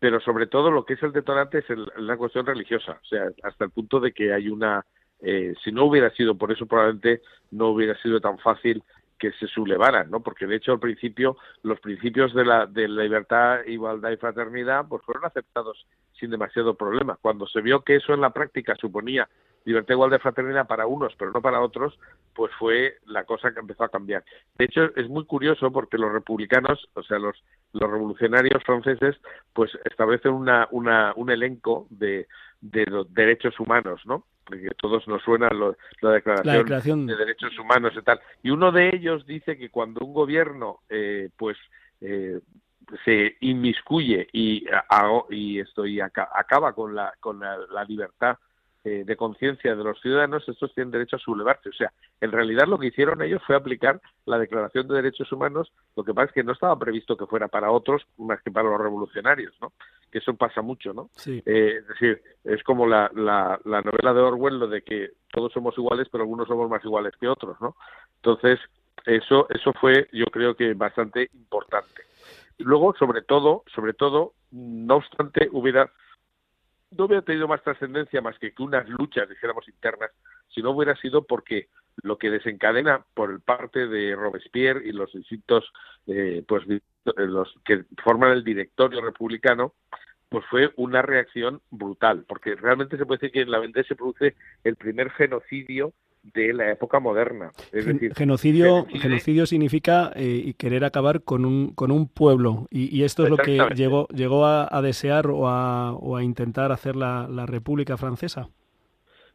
[0.00, 3.28] pero sobre todo lo que es el detonante es el, la cuestión religiosa, o sea,
[3.42, 4.84] hasta el punto de que hay una,
[5.20, 8.82] eh, si no hubiera sido por eso probablemente no hubiera sido tan fácil
[9.18, 10.20] que se sublevaran, ¿no?
[10.20, 14.86] Porque de hecho al principio los principios de la, de la libertad, igualdad y fraternidad
[14.88, 15.86] pues fueron aceptados
[16.20, 17.18] sin demasiado problema.
[17.20, 19.28] Cuando se vio que eso en la práctica suponía
[19.64, 21.98] libertad, igualdad y fraternidad para unos, pero no para otros,
[22.34, 24.24] pues fue la cosa que empezó a cambiar.
[24.56, 29.16] De hecho, es muy curioso porque los republicanos, o sea, los, los revolucionarios franceses,
[29.52, 32.26] pues establecen una, una, un elenco de,
[32.60, 34.24] de los derechos humanos, ¿no?
[34.44, 38.20] Porque todos nos suena lo, la, declaración la, declaración de derechos humanos y tal.
[38.42, 41.56] Y uno de ellos dice que cuando un gobierno, eh, pues,
[42.00, 42.40] eh,
[43.04, 48.36] se inmiscuye y, a, y esto y acaba con la, con la, la libertad
[48.82, 51.68] eh, de conciencia de los ciudadanos, estos tienen derecho a sublevarse.
[51.68, 55.70] O sea, en realidad lo que hicieron ellos fue aplicar la Declaración de Derechos Humanos,
[55.96, 58.70] lo que pasa es que no estaba previsto que fuera para otros más que para
[58.70, 59.72] los revolucionarios, ¿no?
[60.10, 61.10] Que eso pasa mucho, ¿no?
[61.14, 61.42] Sí.
[61.44, 65.52] Eh, es decir, es como la, la, la novela de Orwell, lo de que todos
[65.52, 67.76] somos iguales, pero algunos somos más iguales que otros, ¿no?
[68.16, 68.58] Entonces,
[69.04, 72.02] eso, eso fue, yo creo que bastante importante.
[72.60, 75.90] Luego, sobre todo, sobre todo, no obstante, hubiera
[76.96, 80.10] no hubiera tenido más trascendencia más que, unas luchas, dijéramos, internas,
[80.52, 81.68] si no hubiera sido porque
[82.02, 85.72] lo que desencadena por el parte de Robespierre y los distintos,
[86.08, 86.64] eh, pues,
[87.16, 89.74] los que forman el directorio republicano,
[90.28, 93.96] pues fue una reacción brutal, porque realmente se puede decir que en la Vendée se
[93.96, 95.92] produce el primer genocidio
[96.22, 97.50] de la época moderna.
[97.72, 103.04] Es decir, genocidio, genocidio significa eh, querer acabar con un, con un pueblo y, y
[103.04, 106.96] esto es lo que llegó, llegó a, a desear o a, o a, intentar hacer
[106.96, 108.48] la, la, República Francesa.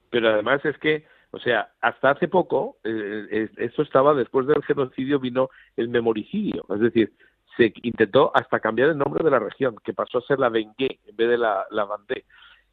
[0.09, 5.19] Pero además es que, o sea, hasta hace poco, eh, esto estaba después del genocidio
[5.19, 7.13] vino el memoricidio, es decir,
[7.57, 10.99] se intentó hasta cambiar el nombre de la región, que pasó a ser la Bengué
[11.05, 12.25] en vez de la, la Vendée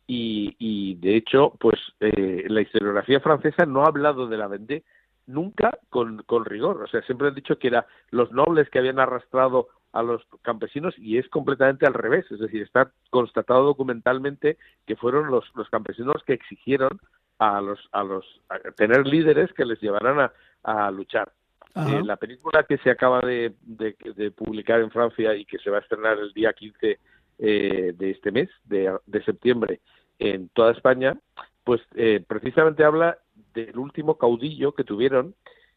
[0.06, 4.84] y, y de hecho, pues eh, la historiografía francesa no ha hablado de la Vendée
[5.26, 6.82] nunca con, con rigor.
[6.82, 10.94] O sea, siempre han dicho que eran los nobles que habían arrastrado a los campesinos
[10.98, 12.30] y es completamente al revés.
[12.30, 17.00] Es decir, está constatado documentalmente que fueron los, los campesinos que exigieron
[17.38, 21.32] a los, a los a tener líderes que les llevaran a, a luchar.
[21.74, 25.70] Eh, la película que se acaba de, de, de, publicar en Francia y que se
[25.70, 26.98] va a estrenar el día 15
[27.38, 29.80] eh, de este mes, de, de, septiembre,
[30.18, 31.18] en toda España,
[31.64, 33.18] pues eh, precisamente habla
[33.54, 35.34] del último caudillo que tuvieron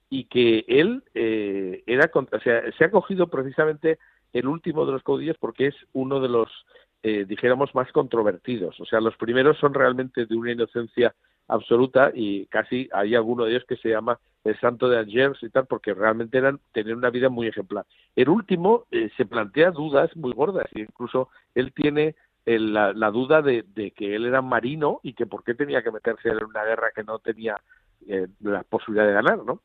[0.10, 4.00] y que él eh, era, o sea, se ha cogido precisamente
[4.34, 6.50] el último de los caudillos porque es uno de los,
[7.04, 8.80] eh, dijéramos, más controvertidos.
[8.80, 11.16] O sea, los primeros son realmente de una inocencia
[11.48, 15.50] absoluta y casi hay alguno de ellos que se llama el santo de Angers y
[15.50, 17.86] tal, porque realmente eran tener una vida muy ejemplar.
[18.16, 23.42] El último eh, se plantea dudas muy gordas e incluso él tiene la, la, duda
[23.42, 26.64] de, de, que él era marino y que por qué tenía que meterse en una
[26.64, 27.60] guerra que no tenía
[28.08, 29.62] eh, la posibilidad de ganar, ¿no?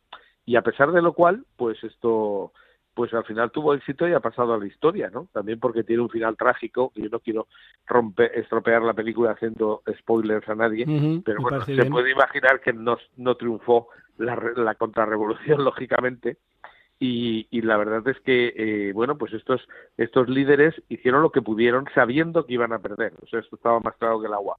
[0.47, 2.53] Y a pesar de lo cual, pues esto
[2.95, 5.29] pues al final tuvo éxito y ha pasado a la historia, ¿no?
[5.33, 7.47] También porque tiene un final trágico, que yo no quiero
[7.87, 10.85] romper, estropear la película haciendo spoilers a nadie,
[11.25, 16.39] pero bueno, se puede imaginar que no, no triunfó la, la contrarrevolución, lógicamente,
[16.99, 21.41] y, y, la verdad es que, eh, bueno, pues estos, estos líderes hicieron lo que
[21.41, 24.59] pudieron sabiendo que iban a perder, o sea, esto estaba más claro que el agua.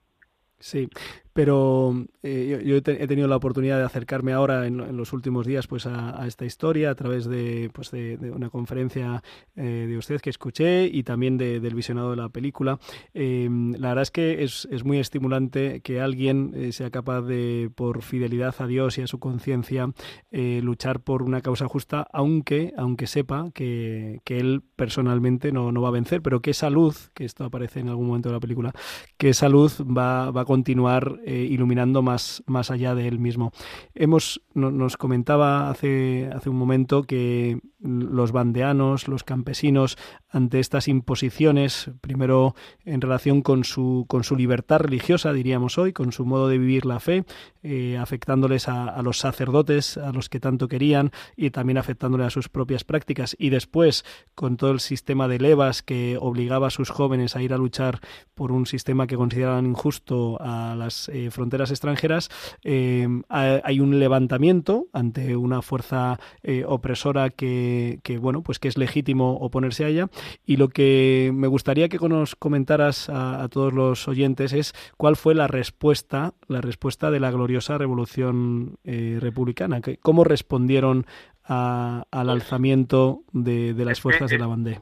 [0.57, 0.89] Sí,
[1.33, 5.85] pero eh, yo, he, tenido la oportunidad de acercarme ahora en, los últimos días pues
[5.85, 9.23] a, esta historia a través de, pues de, una conferencia
[9.55, 12.79] eh, de usted que escuché y también del visionado de la película.
[13.13, 17.71] Em, la verdad es que es, es, muy estimulante que alguien eh, sea capaz de,
[17.75, 19.91] por fidelidad a Dios y a su conciencia,
[20.31, 25.89] luchar por una causa justa, aunque, aunque sepa que, que él personalmente no, no, va
[25.89, 28.73] a vencer, pero que esa luz, que esto aparece en algún momento de la película,
[29.17, 33.51] que esa luz va, va a continuar eh, iluminando más, más allá de él mismo.
[33.93, 39.97] Hemos, nos comentaba hace, hace un momento que los bandeanos, los campesinos,
[40.29, 42.55] ante estas imposiciones, primero
[42.85, 46.85] en relación con su, con su libertad religiosa, diríamos hoy, con su modo de vivir
[46.85, 47.25] la fe,
[47.63, 52.49] eh, afectándoles a, los sacerdotes, a los que tanto querían, y también afectándoles a sus
[52.49, 54.05] propias prácticas, y después
[54.35, 57.99] con todo el sistema de levas que obligaba a sus jóvenes a ir a luchar
[58.35, 62.29] por un sistema que consideraban injusto a las eh, fronteras extranjeras,
[62.63, 69.33] eh, hay un levantamiento ante una fuerza eh, opresora que, bueno, pues que es legítimo
[69.37, 70.09] oponerse a ella.
[70.45, 75.35] Y lo que me gustaría que nos comentaras a, todos los oyentes es cuál fue
[75.35, 79.81] la respuesta, la respuesta de la gloriosa revolución republicana.
[80.01, 81.05] ¿Cómo respondieron
[81.43, 84.81] al alzamiento de, las fuerzas de la bandera?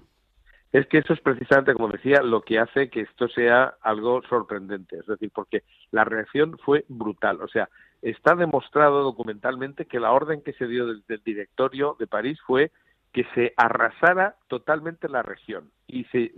[0.72, 4.98] Es que eso es precisamente, como decía, lo que hace que esto sea algo sorprendente.
[4.98, 7.42] Es decir, porque la reacción fue brutal.
[7.42, 7.70] O sea,
[8.02, 12.72] está demostrado documentalmente que la orden que se dio del, directorio de París fue
[13.12, 16.32] que se arrasara totalmente la región y se,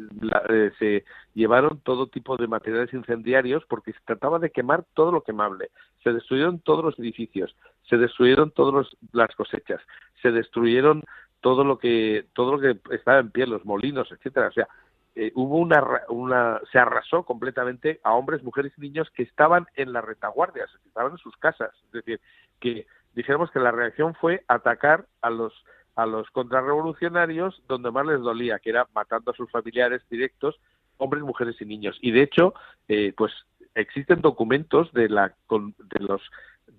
[0.50, 5.22] eh, se llevaron todo tipo de materiales incendiarios porque se trataba de quemar todo lo
[5.22, 5.70] quemable.
[6.02, 7.54] Se destruyeron todos los edificios,
[7.89, 9.82] se destruyeron todas las cosechas,
[10.22, 11.04] se destruyeron
[11.42, 14.48] todo lo que todo lo que estaba en pie, los molinos, etcétera.
[14.48, 14.68] O sea,
[15.16, 19.92] eh, hubo una, una se arrasó completamente a hombres, mujeres y niños que estaban en
[19.92, 21.72] las retaguardias, que estaban en sus casas.
[21.88, 22.22] Es decir,
[22.60, 25.54] que dijéramos que la reacción fue atacar a los
[25.96, 30.58] a los contrarrevolucionarios donde más les dolía, que era matando a sus familiares directos,
[30.98, 31.98] hombres, mujeres y niños.
[32.02, 32.54] Y de hecho,
[32.88, 33.34] eh, pues
[33.76, 36.22] existen documentos de la de los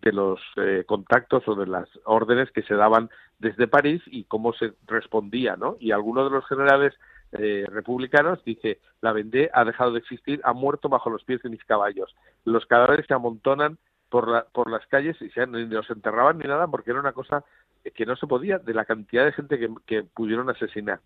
[0.03, 4.53] de los eh, contactos o de las órdenes que se daban desde París y cómo
[4.53, 5.77] se respondía, ¿no?
[5.81, 6.93] Y alguno de los generales
[7.33, 11.51] eh, republicanos dice, la Vendée ha dejado de existir, ha muerto bajo los pies de
[11.51, 12.15] mis caballos.
[12.45, 13.79] Los cadáveres se amontonan
[14.11, 17.13] por, la, por las calles y se, ni los enterraban ni nada porque era una
[17.13, 17.45] cosa
[17.95, 21.01] que no se podía de la cantidad de gente que, pudieron asesinar.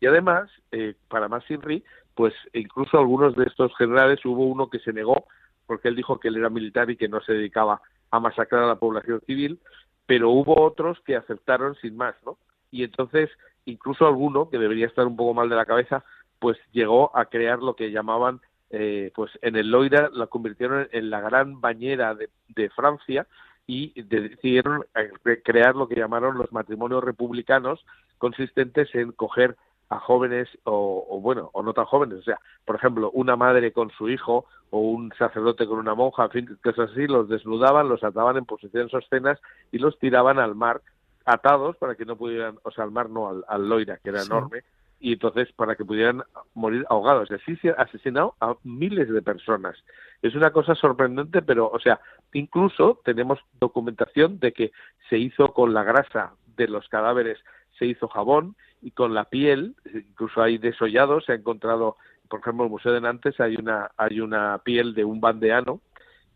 [0.00, 4.78] Y además, eh, para más Sinri, pues incluso algunos de estos generales hubo uno que
[4.78, 5.26] se negó
[5.66, 7.80] porque él dijo que él era militar y que no se dedicaba
[8.10, 9.60] a masacrar a la población civil,
[10.06, 12.38] pero hubo otros que aceptaron sin más, ¿no?
[12.70, 13.30] Y entonces,
[13.64, 16.04] incluso alguno, que debería estar un poco mal de la cabeza,
[16.38, 18.40] pues llegó a crear lo que llamaban,
[18.70, 23.26] eh, pues en el Loira la convirtieron en la gran bañera de, de Francia
[23.66, 27.84] y decidieron eh, crear lo que llamaron los matrimonios republicanos,
[28.18, 29.56] consistentes en coger
[29.88, 32.18] a jóvenes o, bueno o no tan jóvenes.
[32.18, 36.24] O sea por ejemplo una madre con su hijo o un sacerdote con una monja
[36.24, 40.54] en fin cosas así los desnudaban los ataban en posiciones obscenas y los tiraban al
[40.54, 40.82] mar
[41.24, 44.64] atados para que no pudieran o sea al mar no al, Loira que era enorme
[44.98, 46.22] y entonces para que pudieran
[46.54, 47.30] morir ahogados.
[47.30, 49.76] Y así se ha asesinado a miles de personas.
[50.22, 52.00] Es una cosa sorprendente pero o sea
[52.32, 54.72] incluso tenemos documentación de que
[55.08, 57.38] se hizo con la grasa de los cadáveres
[57.78, 61.96] se hizo jabón y con la piel, incluso hay desollados, se ha encontrado,
[62.28, 65.80] por ejemplo, en el Museo de Nantes hay una, hay una piel de un bandeano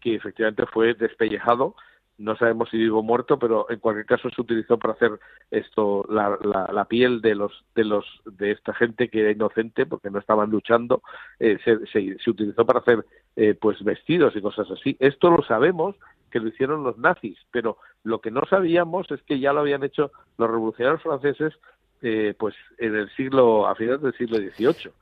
[0.01, 1.75] que efectivamente fue despellejado
[2.21, 5.19] no sabemos si vivo o muerto, pero en cualquier caso se utilizó para hacer
[5.51, 6.39] esto, la,
[6.71, 10.51] la, piel de los, de los, de esta gente que era inocente porque no estaban
[10.51, 11.03] luchando,
[11.39, 13.07] eh, se, se, utilizó para hacer
[13.37, 14.97] eh, pues vestidos y cosas así.
[15.01, 15.97] Esto lo sabemos
[16.31, 19.83] que lo hicieron los nazis, pero lo que no sabíamos es que ya lo habían
[19.83, 21.55] hecho los revolucionarios franceses,
[22.03, 24.93] eh, pues en el siglo, a finales del siglo XVIII.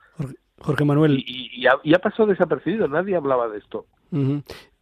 [0.61, 1.21] Jorge Manuel.
[1.25, 3.85] Y, ha, pasado desapercibido, nadie hablaba de esto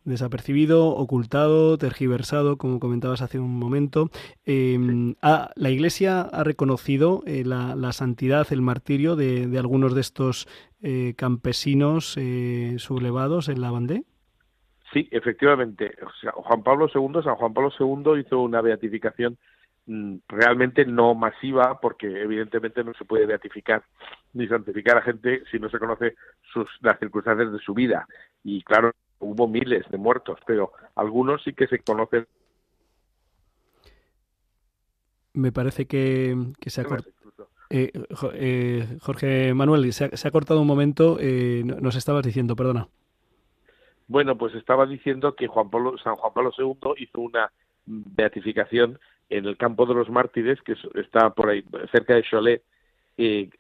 [0.08, 4.10] desapercibido, ocultado, tergiversado, como comentabas hace un momento.
[4.46, 10.48] Em, la Iglesia ha reconocido eh, la, santidad, el martirio de, algunos de estos
[10.82, 14.04] eh, campesinos eh, sublevados en la Bandé.
[14.94, 15.96] Sí, efectivamente.
[16.34, 19.38] Juan Pablo II, San Juan Pablo II hizo una beatificación
[19.86, 23.84] mm, realmente no masiva, porque evidentemente no se puede beatificar
[24.34, 26.16] ni santificar a gente si no se conoce
[26.54, 28.08] sus, las circunstancias de su vida.
[28.44, 32.28] Y claro, hubo miles de muertos, pero algunos sí que se conocen.
[35.34, 37.18] Me parece que, se ha cortado.
[37.70, 37.92] Eh,
[38.34, 42.88] eh, Jorge Manuel, se ha, cortado un momento, eh, nos estabas diciendo, perdona.
[44.08, 47.52] Bueno, pues estaba diciendo que Juan Pablo, San Juan Pablo II hizo una
[47.86, 49.00] beatificación
[49.30, 52.64] en el campo de los mártires, que está por ahí, cerca de Cholet,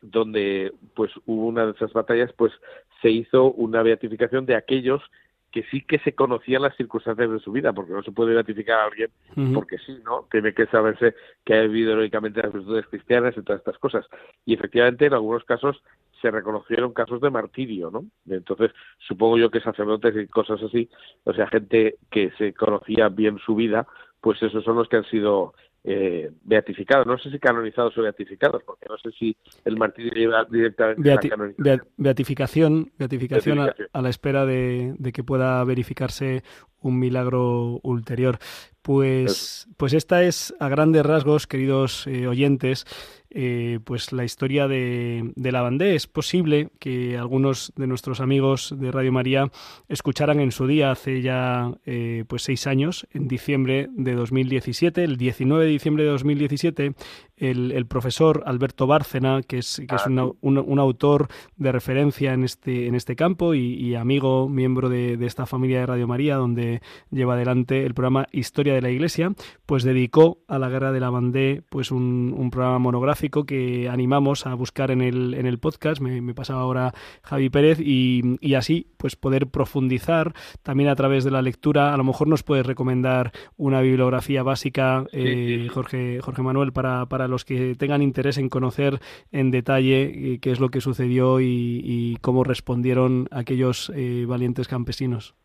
[0.01, 2.53] donde pues hubo una de esas batallas, pues
[3.01, 5.01] se hizo una beatificación de aquellos
[5.51, 8.79] que sí que se conocían las circunstancias de su vida, porque no se puede identificar
[8.79, 9.09] a alguien
[9.53, 10.27] porque sí, ¿no?
[10.31, 14.05] Tiene que saberse que ha vivido heroicamente las virtudes cristianas y todas estas cosas.
[14.45, 15.81] Y efectivamente, en algunos casos
[16.21, 18.05] se reconocieron casos de martirio, ¿no?
[18.29, 20.89] Entonces, supongo yo que sacerdotes y cosas así,
[21.23, 23.87] o sea, gente que se conocía bien su vida,
[24.21, 25.53] pues esos son los que han sido
[25.89, 27.07] eh, beatificados.
[27.07, 31.37] No sé si canonizados o beatificados, porque no sé si el martirio lleva directamente a
[31.37, 33.59] la beatificación, beatificación,
[33.93, 36.43] A, la espera de, de, que pueda verificarse
[36.81, 38.37] un milagro ulterior.
[38.81, 42.85] Pues, pues esta es, a grandes rasgos, queridos eh, oyentes,
[43.29, 45.93] eh, pues la historia de, la bandera.
[45.93, 49.51] Es posible que algunos de nuestros amigos de Radio María
[49.89, 55.17] escucharan en su día, hace ya eh, pues seis años, en diciembre de 2017, el
[55.17, 56.93] 19 de diciembre de 2017,
[57.37, 62.87] el, profesor Alberto Bárcena, que es, que es ah, un, autor de referencia en este,
[62.87, 67.85] en este campo y, amigo, miembro de, esta familia de Radio María, donde lleva adelante
[67.85, 69.33] el programa Historia de la Iglesia,
[69.65, 74.53] pues dedicó a la Guerra de la Bandé pues un, programa monográfico que animamos a
[74.53, 79.47] buscar en el, en el podcast, me, pasaba ahora Javi Pérez, y, así pues poder
[79.47, 81.93] profundizar también a través de la lectura.
[81.93, 87.26] A lo mejor nos puedes recomendar una bibliografía básica, eh, Jorge, Jorge Manuel, para, para
[87.27, 88.99] los que tengan interés en conocer
[89.31, 95.35] en detalle eh, qué es lo que sucedió y, cómo respondieron aquellos eh, valientes campesinos?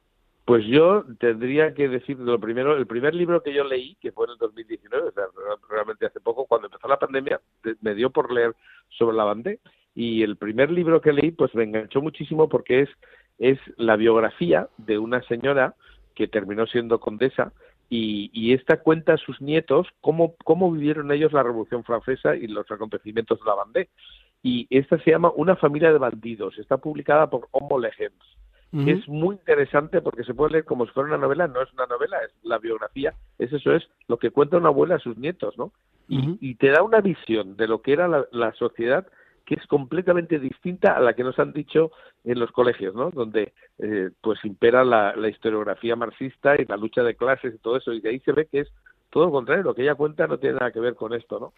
[0.45, 4.27] Pues yo tendría que decir lo primero, el primer libro que yo leí, que fue
[4.27, 5.25] en el 2019, o sea,
[5.71, 7.41] realmente hace poco, cuando empezó la pandemia,
[7.81, 8.55] me dio por leer
[8.89, 9.61] sobre la bandera
[9.95, 12.89] y el primer libro que leí pues me enganchó muchísimo porque es
[13.39, 15.75] es la biografía de una señora
[16.15, 17.53] que terminó siendo condesa
[17.95, 22.71] y, esta cuenta a sus nietos cómo, cómo vivieron ellos la Revolución Francesa y los
[22.71, 23.91] acontecimientos de la Vendée.
[24.43, 26.59] Y esta se llama Una familia de bandidos.
[26.59, 28.25] Está publicada por Homo Legends.
[28.73, 31.47] Es muy interesante porque se puede leer como si fuera una novela.
[31.47, 33.13] No es una novela, es la biografía.
[33.39, 35.73] Es eso, es lo que cuenta una abuela a sus nietos, ¿no?
[36.09, 39.07] Y, te da una visión de lo que era la sociedad
[39.45, 41.91] que es completamente distinta a la que nos han dicho
[42.25, 43.11] en los colegios, ¿no?
[43.11, 47.93] Donde eh, pues impera la, historiografía marxista y la lucha de clases y todo eso,
[47.93, 48.69] y de ahí se ve que es
[49.11, 51.53] todo lo contrario, lo que ella cuenta no tiene nada que ver con esto, ¿no?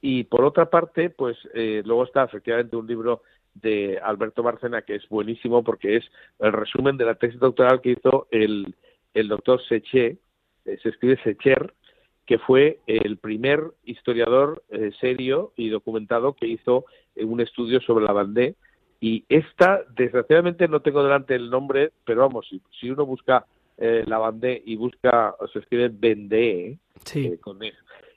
[0.00, 3.22] Y por otra parte, pues eh, luego está efectivamente un libro
[3.54, 6.04] de Alberto Barcena que es buenísimo porque es
[6.38, 8.74] el resumen de la tesis doctoral que hizo el,
[9.14, 10.18] el doctor Seche,
[10.64, 11.74] eh, se escribe Secher,
[12.32, 14.62] que fue el primer historiador
[15.00, 18.56] serio y documentado que hizo un estudio sobre la Bandé
[19.02, 23.44] y esta, desgraciadamente no tengo delante el nombre, pero vamos, si, si uno busca
[23.76, 26.78] eh, la Bandé y busca, o se escribe Vendée,
[27.12, 27.74] eh, con e,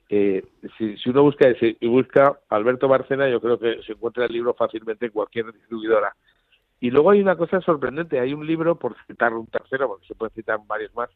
[0.10, 0.44] eh,
[0.78, 4.32] si, si, uno busca ese y busca Alberto Barcena, yo creo que se encuentra el
[4.32, 6.16] libro fácilmente en cualquier distribuidora.
[6.80, 10.14] Y luego hay una cosa sorprendente, hay un libro, por citar un tercero, porque se
[10.14, 11.10] pueden citar varios más,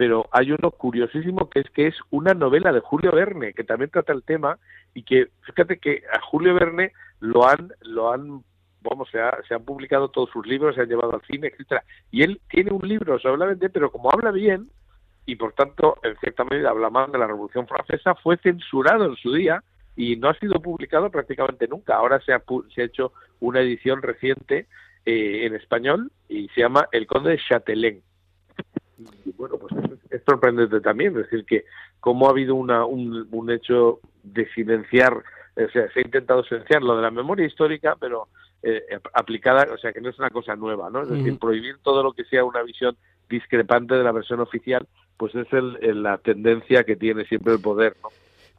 [0.00, 3.90] pero hay uno curiosísimo que es que es una novela de Julio Verne, que también
[3.90, 4.58] trata el tema,
[4.94, 8.42] y que, fíjate que a Julio Verne lo han, lo han
[8.80, 11.84] vamos, se, se, han publicado todos sus libros, se han llevado al cine, etcétera.
[12.10, 14.70] Y él tiene un libro la pero como habla bien,
[15.26, 19.16] y por tanto, en cierta medida habla mal de la Revolución Francesa, fue censurado en
[19.16, 19.62] su día
[19.96, 21.96] y no ha sido publicado prácticamente nunca.
[21.96, 22.42] Ahora se ha,
[22.74, 24.66] se ha hecho una edición reciente
[25.04, 27.38] eh, en español y se llama El Conde de
[29.04, 29.36] Châtelain.
[29.36, 29.72] bueno, pues
[30.10, 31.64] es, sorprendente también, es decir, que
[32.00, 36.82] cómo ha habido una, un, un hecho de silenciar, o sea, se ha intentado silenciar
[36.82, 38.28] lo de la memoria histórica, pero
[38.62, 38.82] eh,
[39.14, 41.02] aplicada, o sea, que no es una cosa nueva, ¿no?
[41.02, 42.96] Es decir, prohibir todo lo que sea una visión
[43.28, 44.86] discrepante de la versión oficial,
[45.16, 48.10] pues es el, la tendencia que tiene siempre el poder, ¿no?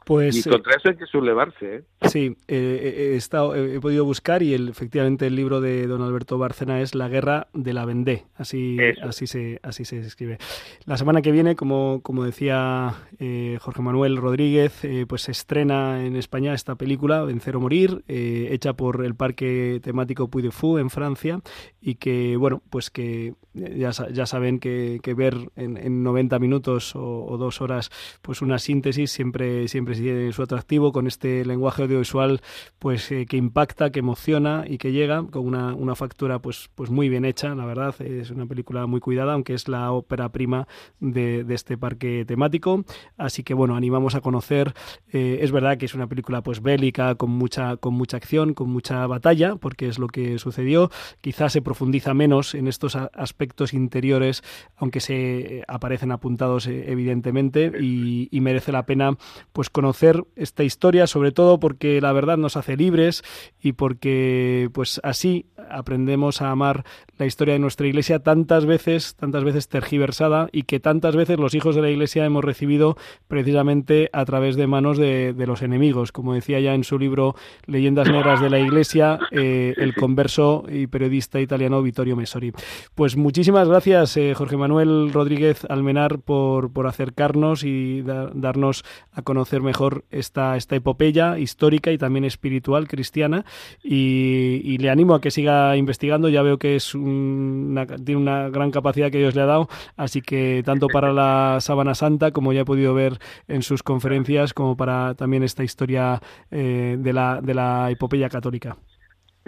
[0.06, 1.76] Pues, y contra eso hay que sublevarse.
[1.76, 1.84] ¿eh?
[2.10, 6.40] Sí, eh, he, estado, he, podido buscar y el, efectivamente el libro de don Alberto
[6.40, 10.40] Bárcena es La guerra de la Vendée, así, así, se, así se escribe.
[10.86, 16.04] La semana que viene, como, como decía eh, Jorge Manuel Rodríguez, eh, pues se estrena
[16.04, 20.80] en España esta película, Vencer o Morir, hecha por el parque temático Puy de Fou
[20.80, 21.42] en Francia
[21.80, 26.96] y que, bueno, pues que ya, ya saben que, que ver en, en, 90 minutos
[26.96, 27.90] o, o, dos horas
[28.22, 32.42] pues una síntesis siempre, siempre sigue su atractivo con este lenguaje audiovisual
[32.80, 36.90] pues eh, que impacta, que emociona y que llega con una, una, factura pues, pues
[36.90, 40.68] muy bien hecha, la verdad, es una película muy cuidada, aunque es la ópera prima
[41.00, 42.84] de, de este parque temático,
[43.18, 44.74] así que bueno, animamos a conocer,
[45.12, 48.70] eh, es verdad que es una película pues bélica, con mucha, con mucha acción, con
[48.70, 50.90] mucha batalla, porque es lo que sucedió,
[51.22, 54.44] quizás se profundiza menos en estos aspectos interiores,
[54.78, 59.18] aunque se eh, aparecen apuntados evidentemente y, y merece la pena
[59.54, 63.24] pues conocer esta historia, sobre todo porque la verdad nos hace libres
[63.60, 66.86] y porque pues así aprendemos a amar
[67.18, 71.56] la historia de nuestra iglesia tantas veces, tantas veces tergiversada y que tantas veces los
[71.56, 72.96] hijos de la iglesia hemos recibido
[73.28, 76.12] precisamente a través de manos de, los enemigos.
[76.12, 80.86] Como decía ya en su libro Leyendas Negras de la Iglesia, eh, el converso y
[80.86, 82.54] periodista italiano Vittorio Messori.
[82.94, 89.62] Pues muchísimas gracias, eh, Jorge Manuel Rodríguez Almenar, por, por acercarnos y darnos a conocer
[89.72, 93.46] mejor esta, esta epopeya histórica y también espiritual cristiana.
[93.82, 96.28] Y, y le animo a que siga investigando.
[96.30, 99.68] Ya veo que es un tiene una gran capacidad que Dios le ha dado,
[99.98, 103.14] así que tanto para la Sábana Santa, como ya he podido ver
[103.48, 106.20] en sus conferencias, como para también esta historia
[106.50, 108.76] eh, de, la, de la epopeya católica.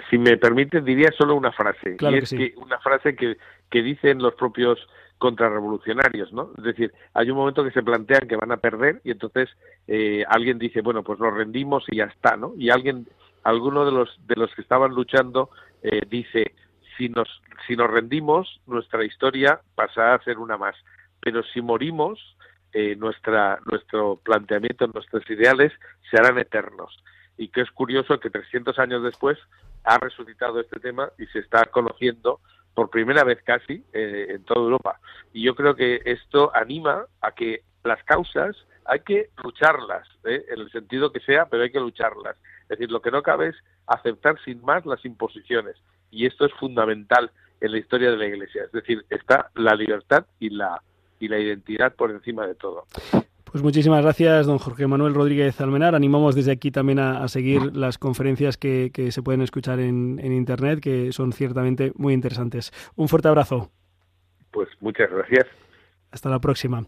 [0.09, 3.37] Si me permite, diría solo una frase, y es que, una frase que,
[3.69, 4.79] que dicen los propios
[5.23, 6.51] contrarrevolucionarios, ¿no?
[6.57, 9.47] Es decir, hay un momento que se plantean que van a perder y entonces
[9.87, 12.51] eh, alguien dice, bueno, pues nos rendimos y ya está, ¿no?
[12.57, 13.07] Y alguien,
[13.45, 15.49] alguno de los de los que estaban luchando
[15.81, 16.55] eh, dice,
[16.97, 17.29] si nos,
[17.65, 20.75] si nos rendimos, nuestra historia pasará a ser una más.
[21.21, 22.19] Pero si morimos,
[22.73, 25.71] eh, nuestra, nuestro planteamiento, nuestros ideales
[26.11, 27.01] se harán eternos.
[27.37, 29.39] Y que es curioso que 300 años después
[29.85, 32.41] ha resucitado este tema y se está conociendo
[32.73, 34.99] por primera vez casi eh, en toda Europa.
[35.31, 38.55] Y yo creo que esto anima a que las causas
[38.85, 40.45] hay que lucharlas, ¿eh?
[40.49, 42.35] en el sentido que sea, pero hay que lucharlas.
[42.63, 43.55] Es decir, lo que no cabe es
[43.87, 45.75] aceptar sin más las imposiciones
[46.11, 48.63] y esto es fundamental en la historia de la Iglesia.
[48.65, 50.81] Es decir, está la libertad y la,
[51.19, 52.85] y la identidad por encima de todo.
[53.53, 55.93] Pues muchísimas gracias, don Jorge Manuel Rodríguez Almenar.
[55.93, 60.33] Animamos desde aquí también a, seguir las conferencias que, que, se pueden escuchar en, en
[60.33, 62.71] Internet, que son ciertamente muy interesantes.
[62.95, 63.69] Un fuerte abrazo.
[64.49, 65.45] Pues muchas gracias.
[66.13, 66.85] Hasta la próxima.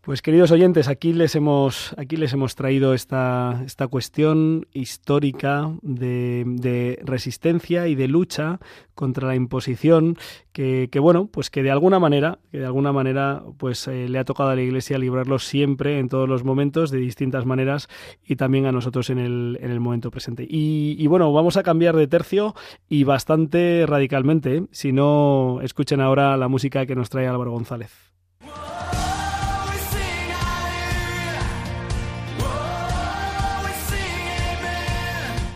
[0.00, 6.98] Pues queridos oyentes, aquí les hemos, aquí les hemos traído esta, esta cuestión histórica de,
[7.04, 8.60] resistencia y de lucha
[8.94, 10.16] contra la imposición
[10.52, 14.18] que, que, bueno, pues que de alguna manera, que de alguna manera, pues eh, le
[14.18, 17.88] ha tocado a la Iglesia librarlo siempre, en todos los momentos, de distintas maneras,
[18.26, 20.46] y también a nosotros en el, en el momento presente.
[20.48, 22.54] Y, y bueno, vamos a cambiar de tercio
[22.88, 24.66] y bastante radicalmente, ¿eh?
[24.70, 28.11] si no, escuchen ahora la música que nos trae Álvaro González.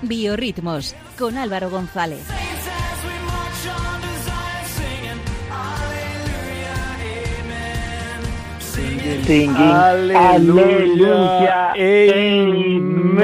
[0.09, 2.27] Biorritmos con Álvaro González.
[9.27, 9.57] Singing.
[10.37, 11.73] Aleluya.
[11.73, 13.17] Amen.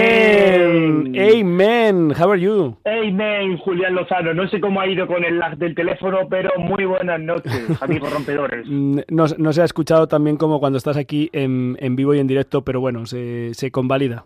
[1.17, 2.11] Amen.
[2.19, 2.77] How are you?
[2.85, 4.35] Amen, Julián Lozano.
[4.35, 8.13] No sé cómo ha ido con el lag del teléfono, pero muy buenas noches, amigos
[8.13, 8.67] rompedores.
[8.69, 12.19] No, no, se ha escuchado tan bien como cuando estás aquí en, en vivo y
[12.19, 14.25] en directo, pero bueno, se, se convalida.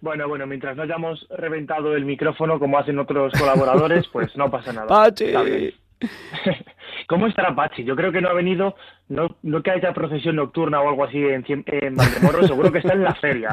[0.00, 4.72] Bueno, bueno, mientras no hayamos reventado el micrófono como hacen otros colaboradores, pues no pasa
[4.72, 4.86] nada.
[4.88, 5.74] ¡Pachi!
[7.08, 7.84] ¿Cómo estará Pachi?
[7.84, 8.74] Yo creo que no ha venido,
[9.08, 12.92] no, no que haya procesión nocturna o algo así en, en Valdemorro, seguro que está
[12.92, 13.48] en la feria,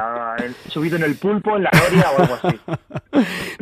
[0.68, 2.60] subido en el pulpo, en la gloria o algo así.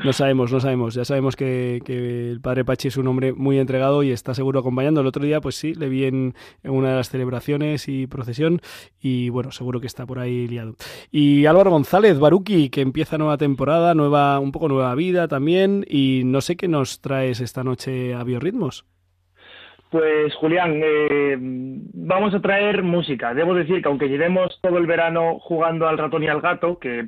[0.03, 0.95] No sabemos, no sabemos.
[0.95, 4.59] Ya sabemos que, que, el padre Pachi es un hombre muy entregado y está seguro
[4.59, 5.01] acompañando.
[5.01, 6.35] El otro día, pues sí, le vi en,
[6.65, 8.61] en una de las celebraciones y procesión
[9.01, 10.75] y bueno, seguro que está por ahí liado.
[11.13, 16.23] Y Álvaro González, Baruki, que empieza nueva temporada, nueva, un poco nueva vida también y
[16.25, 18.85] no sé qué nos traes esta noche a Biorritmos.
[19.95, 23.33] Pues Julián, eh, vamos a traer música.
[23.33, 27.07] Debo decir que aunque llevemos todo el verano jugando al ratón y al gato, que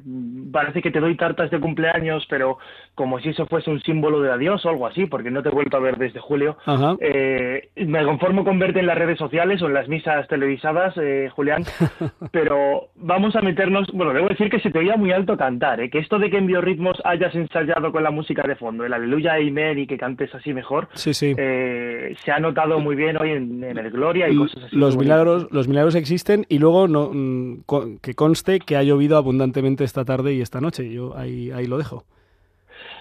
[0.53, 2.59] parece que te doy tartas de cumpleaños, pero
[2.95, 5.53] como si eso fuese un símbolo de adiós o algo así, porque no te he
[5.53, 6.57] vuelto a ver desde julio,
[7.01, 11.28] eh, me conformo con verte en las redes sociales o en las misas televisadas, eh,
[11.34, 11.64] Julián,
[12.30, 15.91] pero vamos a meternos, bueno, debo decir que se te oía muy alto cantar, ¿eh?
[15.91, 19.34] que esto de que en biorritmos hayas ensayado con la música de fondo, el aleluya,
[19.34, 21.34] amen y que cantes así mejor, Sí, sí.
[21.37, 24.77] eh, se ha notado muy bien hoy en, en el Gloria y cosas así.
[24.77, 27.64] Los milagros, los milagros existen y luego no, mm,
[28.01, 30.91] que conste que ha llovido abundantemente esta tarde y esta noche.
[30.93, 32.05] Yo ahí, ahí lo dejo.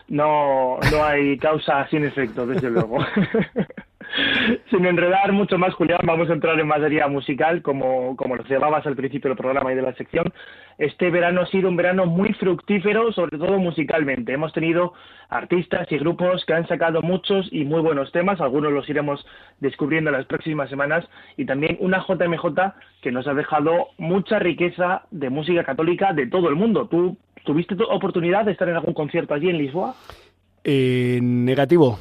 [0.08, 3.00] No, no hay causa sin efecto, desde luego.
[4.70, 8.86] Sin enredar mucho más, Julián, vamos a entrar en materia musical, como, como lo llamabas
[8.86, 10.32] al principio del programa y de la sección.
[10.78, 14.34] Este verano ha sido un verano muy fructífero, sobre todo musicalmente.
[14.34, 14.94] Hemos tenido
[15.30, 19.26] artistas y grupos que han sacado muchos y muy buenos temas, algunos los iremos
[19.60, 21.06] descubriendo en las próximas semanas,
[21.38, 26.50] y también una JMJ que nos ha dejado mucha riqueza de música católica de todo
[26.50, 26.88] el mundo.
[26.88, 29.96] ¿Tú tuviste tu- oportunidad de estar en algún concierto allí en Lisboa?
[30.64, 32.00] Eh, negativo.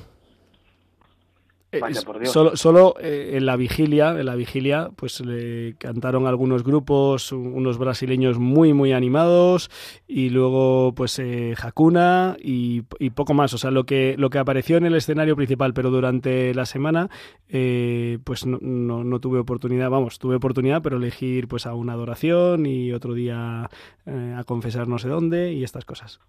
[1.76, 2.30] Eh, Vaya, es- por Dios.
[2.32, 7.54] Solo, solo eh, en la vigilia, en la vigilia, pues le cantaron algunos grupos, un-
[7.54, 9.70] unos brasileños muy muy animados
[10.06, 13.52] y luego pues eh, Hakuna y, y poco más.
[13.54, 17.10] O sea, lo que lo que apareció en el escenario principal, pero durante la semana,
[17.48, 19.90] eh, pues no, no, no tuve oportunidad.
[19.90, 23.68] Vamos, tuve oportunidad, pero elegir pues a una adoración y otro día
[24.06, 26.20] eh, a confesar no sé dónde y estas cosas.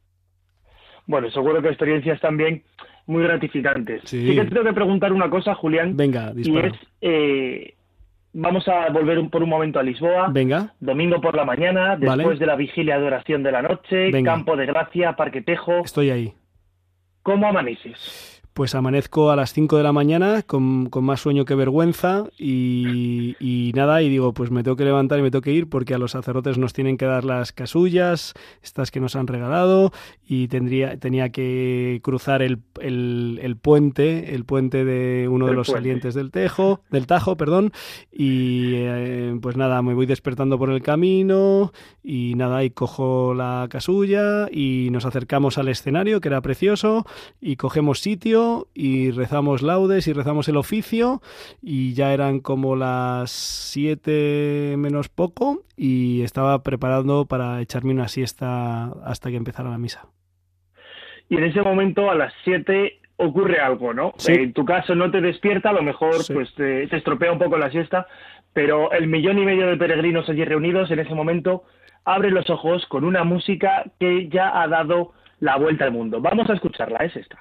[1.07, 2.63] Bueno, seguro que experiencias también
[3.07, 4.01] muy gratificantes.
[4.05, 4.27] Sí.
[4.27, 6.67] Sí, que te tengo que preguntar una cosa, Julián, Venga, y dispara.
[6.69, 7.75] es, eh,
[8.33, 10.29] vamos a volver un- por un momento a Lisboa.
[10.31, 10.73] Venga.
[10.79, 12.17] Domingo por la mañana, Vale.
[12.23, 14.31] después de la vigilia de oración de la noche, Venga.
[14.33, 15.79] Campo de Gracia, Parque Tejo.
[15.79, 16.33] Estoy ahí.
[17.21, 18.34] ¿Cómo amaneces?
[18.55, 23.35] Pues amanezco a las 5 de la mañana con, con más sueño que vergüenza y,
[23.37, 25.93] y nada, y digo, pues me tengo que levantar y me tengo que ir porque
[25.93, 28.33] a los sacerdotes nos tienen que dar las casullas,
[28.63, 29.91] estas que nos han regalado,
[30.25, 35.57] y tendría, tenía que cruzar el, el, el puente, el puente de uno de El
[35.57, 35.79] los puente.
[35.81, 37.73] salientes del Tejo, del Tajo, perdón,
[38.09, 43.67] y eh, pues nada, me voy despertando por el camino y nada, y cojo la
[43.69, 47.05] casulla y nos acercamos al escenario, que era precioso,
[47.41, 51.21] y cogemos sitio y rezamos laudes y rezamos el oficio
[51.61, 58.85] y ya eran como las 7 menos poco y estaba preparando para echarme una siesta
[59.05, 60.07] hasta que empezara la misa.
[61.29, 64.13] Y en ese momento, a las 7, ocurre algo, ¿no?
[64.17, 64.31] Sí.
[64.33, 66.33] Eh, En tu caso no te despierta, a lo mejor Sí.
[66.33, 68.07] pues te, te estropea un poco la siesta,
[68.53, 71.63] pero el millón y medio de peregrinos allí reunidos en ese momento
[72.05, 76.21] abre los ojos con una música que ya ha dado la vuelta al mundo.
[76.21, 77.39] Vamos a escucharla, es esta.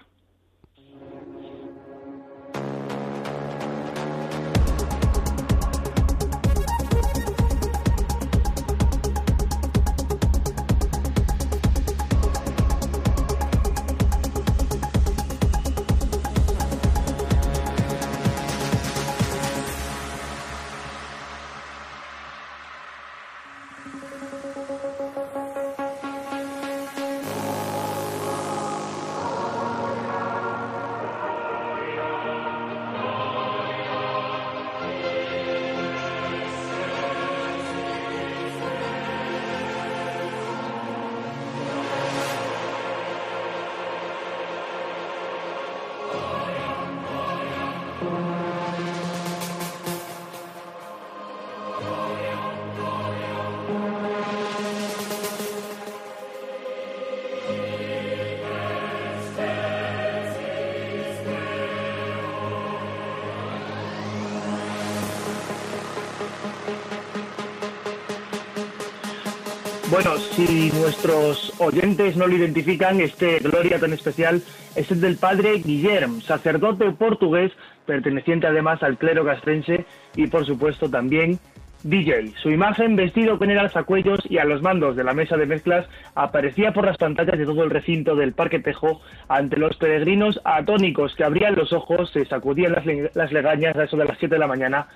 [69.95, 74.43] Bueno, si nuestros oyentes no lo identifican, este Gloria tan especial
[74.75, 77.53] es el del padre Guillermo, sacerdote portugués,
[77.87, 79.87] perteneciente además al clero castrense
[80.17, 81.39] y por supuesto también
[81.85, 82.33] DJ.
[82.43, 85.87] Su imagen, vestido con el alzacuellos y a los mandos de la mesa de mezclas,
[86.17, 91.15] aparecía por las pantallas de todo el recinto del Parque Tejo ante los peregrinos atónicos
[91.15, 92.85] que abrían los ojos, se sacudían las,
[93.15, 94.89] las legañas a eso de las 7 de la mañana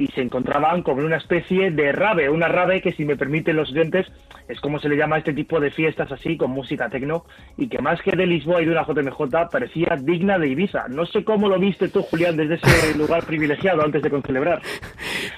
[0.00, 3.56] y se encontraban como en una especie de rave, una rave que si me permiten
[3.56, 4.06] los oyentes
[4.48, 7.24] es como se le llama a este tipo de fiestas así con música tecno
[7.56, 10.88] y que más que de Lisboa y de una JMJ parecía digna de Ibiza.
[10.88, 14.60] No sé cómo lo viste tú, Julián, desde ese lugar privilegiado antes de concelebrar.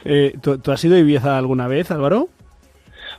[0.05, 2.29] Eh, ¿tú, tú has ido a Ibiza alguna vez, Álvaro?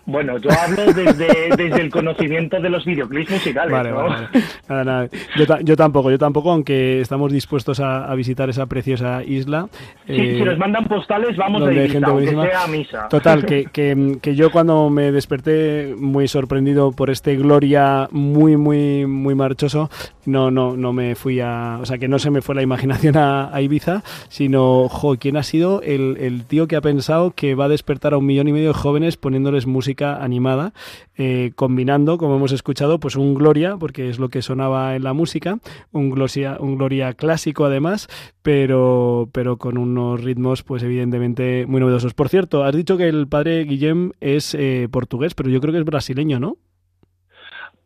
[0.05, 3.71] Bueno, yo hablo desde, desde el conocimiento de los videoclips musicales.
[3.71, 3.95] Vale, ¿no?
[3.95, 4.45] vale, vale.
[4.67, 5.09] Nada, nada.
[5.37, 9.67] Yo, ta- yo tampoco, yo tampoco, aunque estamos dispuestos a, a visitar esa preciosa isla.
[10.05, 12.45] Si, eh, si nos mandan postales, vamos donde de gente buenísima.
[12.45, 13.07] sea a misa.
[13.07, 19.05] Total, que, que, que yo cuando me desperté muy sorprendido por este Gloria muy, muy,
[19.05, 19.89] muy marchoso,
[20.25, 21.77] no, no, no me fui a.
[21.81, 25.37] O sea, que no se me fue la imaginación a, a Ibiza, sino, jo, ¿quién
[25.37, 28.49] ha sido el, el tío que ha pensado que va a despertar a un millón
[28.49, 30.73] y medio de jóvenes poniéndoles música animada,
[31.15, 35.13] eh, combinando, como hemos escuchado, pues un Gloria, porque es lo que sonaba en la
[35.13, 35.59] música,
[35.91, 38.07] un Gloria, un Gloria clásico además,
[38.41, 42.13] pero, pero con unos ritmos, pues evidentemente muy novedosos.
[42.13, 45.79] Por cierto, has dicho que el padre Guillem es eh, portugués, pero yo creo que
[45.79, 46.57] es brasileño, ¿no?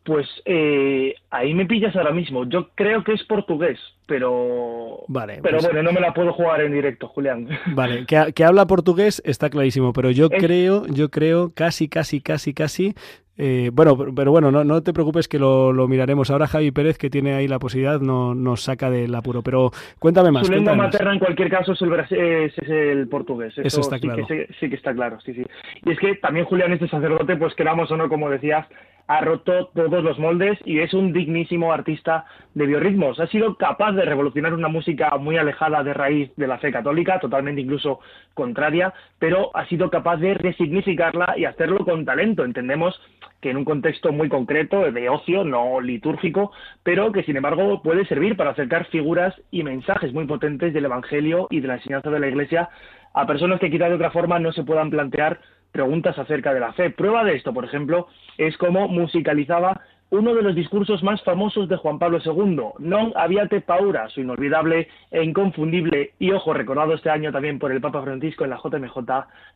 [0.08, 2.46] Pues eh, ahí me pillas ahora mismo.
[2.48, 3.78] Yo creo que es portugués,
[4.08, 5.04] pero.
[5.10, 7.50] Vale, Pero pues- bueno, no me la puedo jugar en directo, Julián.
[7.76, 11.90] Vale, que, ha- que habla portugués está clarísimo, pero yo Es- creo, yo creo, casi,
[11.90, 12.94] casi, casi, casi.
[13.38, 16.30] Eh, bueno, pero, pero bueno, no, no te preocupes que lo, lo miraremos.
[16.32, 19.42] Ahora Javi Pérez, que tiene ahí la posibilidad, no, nos saca del apuro.
[19.42, 20.46] Pero cuéntame más.
[20.48, 23.54] Su lengua materna en cualquier caso es el, bras- es, es el portugués.
[23.58, 24.26] Eso está sí claro.
[24.28, 25.44] Que, sí que está claro, sí, sí.
[25.86, 28.66] Y es que también Julián, este sacerdote, pues queramos o no, como decías,
[29.10, 32.26] ha roto todos los moldes y es un dignísimo artista
[32.58, 33.20] de biorritmos.
[33.20, 37.20] Ha sido capaz de revolucionar una música muy alejada de raíz de la fe católica,
[37.20, 38.00] totalmente incluso
[38.34, 42.44] contraria, pero ha sido capaz de resignificarla y hacerlo con talento.
[42.44, 43.00] Entendemos
[43.42, 46.52] que en un contexto muy concreto, de ocio, no litúrgico,
[46.82, 51.46] pero que sin embargo puede servir para acercar figuras y mensajes muy potentes del Evangelio
[51.52, 52.70] y de la enseñanza de la Iglesia
[53.14, 55.40] a personas que quizá de otra forma no se puedan plantear
[55.72, 56.90] preguntas acerca de la fe.
[56.90, 58.08] Prueba de esto, por ejemplo,
[58.40, 63.62] es cómo musicalizaba uno de los discursos más famosos de Juan Pablo II, Non Aviate
[63.62, 68.44] Paura, su inolvidable e inconfundible, y ojo, recordado este año también por el Papa Francisco
[68.44, 68.98] en la JMJ,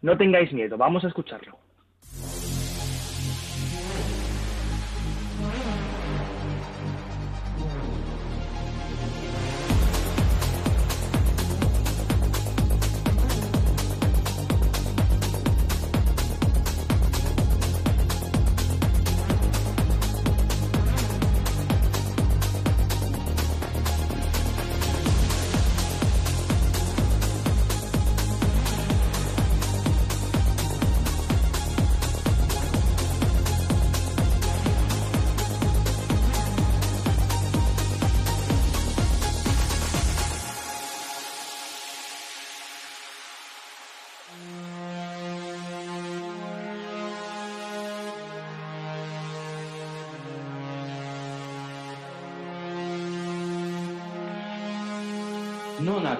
[0.02, 1.58] No tengáis miedo, vamos a escucharlo.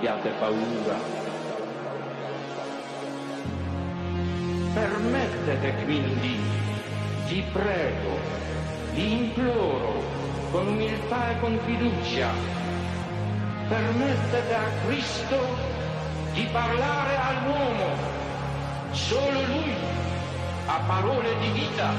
[0.02, 0.98] Abbiate paura.
[4.74, 6.40] Permettete quindi,
[7.28, 8.18] vi prego,
[8.94, 10.04] vi imploro,
[10.50, 12.30] con umiltà e con fiducia,
[13.68, 15.38] permettete a Cristo
[16.34, 18.10] di parlare all'uomo.
[18.92, 19.74] Solo Lui
[20.66, 21.94] ha parole di vita,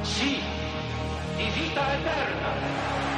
[0.00, 0.40] sì,
[1.36, 3.09] di vita eterna.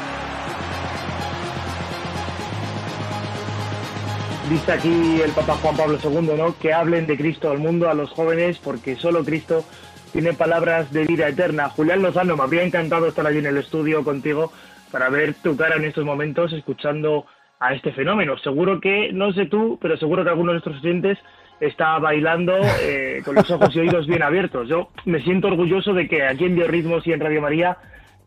[4.50, 6.56] Dice aquí el Papa Juan Pablo II, ¿no?
[6.58, 9.64] Que hablen de Cristo al mundo, a los jóvenes, porque solo Cristo
[10.12, 11.68] tiene palabras de vida eterna.
[11.70, 14.52] Julián Lozano, me habría encantado estar allí en el estudio contigo
[14.90, 17.24] para ver tu cara en estos momentos escuchando
[17.60, 18.36] a este fenómeno.
[18.38, 21.18] Seguro que, no sé tú, pero seguro que alguno de nuestros oyentes
[21.60, 24.68] está bailando eh, con los ojos y oídos bien abiertos.
[24.68, 27.78] Yo me siento orgulloso de que aquí en Biorritmos y en Radio María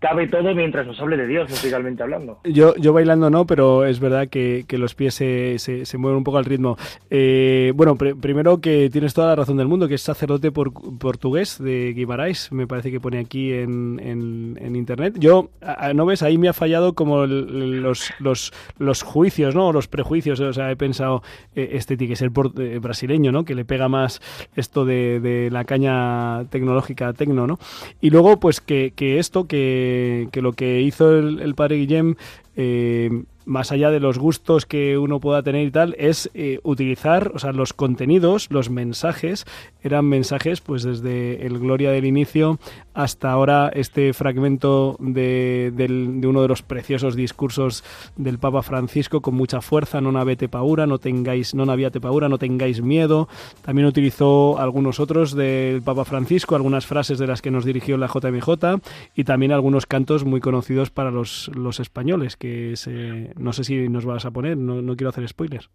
[0.08, 2.40] cabe todo mientras nos hable de Dios, musicalmente hablando.
[2.44, 6.24] Yo, yo bailando no, pero es verdad que, que los pies se, se, mueven un
[6.24, 6.78] poco al ritmo.
[7.10, 10.74] Eh, bueno, pr- primero que tienes toda la razón del mundo, que es sacerdote por-
[11.00, 15.16] portugués de Guimarães, me parece que pone aquí en, en- internet.
[15.18, 15.50] Yo,
[15.96, 16.22] ¿no ves?
[16.22, 19.72] Ahí me ha fallado como los, los, los juicios, ¿no?
[19.72, 21.24] Los prejuicios, o sea, he pensado,
[21.56, 23.46] eh, este tiene que ser por- eh, brasileño, ¿no?
[23.46, 24.22] Que le pega más
[24.56, 27.58] esto de, de la caña tecnológica tecno, ¿no?
[28.02, 29.95] Y luego, pues que, que esto, que,
[30.32, 32.16] que lo que hizo el, el padre Guillem,
[32.56, 33.10] eh,
[33.46, 37.40] más allá de los gustos que uno pueda tener y tal, es eh, utilizar, o
[37.40, 39.46] sea, los contenidos, los mensajes,
[39.84, 42.58] eran mensajes, pues desde el Gloria del inicio
[42.94, 47.84] hasta ahora este fragmento de, del- de uno de los preciosos discursos
[48.16, 52.82] del Papa Francisco con mucha fuerza, non avete paura, no tengáis, aviate paura, no tengáis
[52.82, 53.28] miedo.
[53.62, 58.08] También utilizó algunos otros del Papa Francisco, algunas frases de las que nos dirigió la
[58.08, 58.82] JMJ
[59.14, 63.90] y también algunos cantos muy conocidos para los, los españoles, que se- no sé si
[63.90, 65.70] nos vas a poner, no, no quiero hacer spoilers.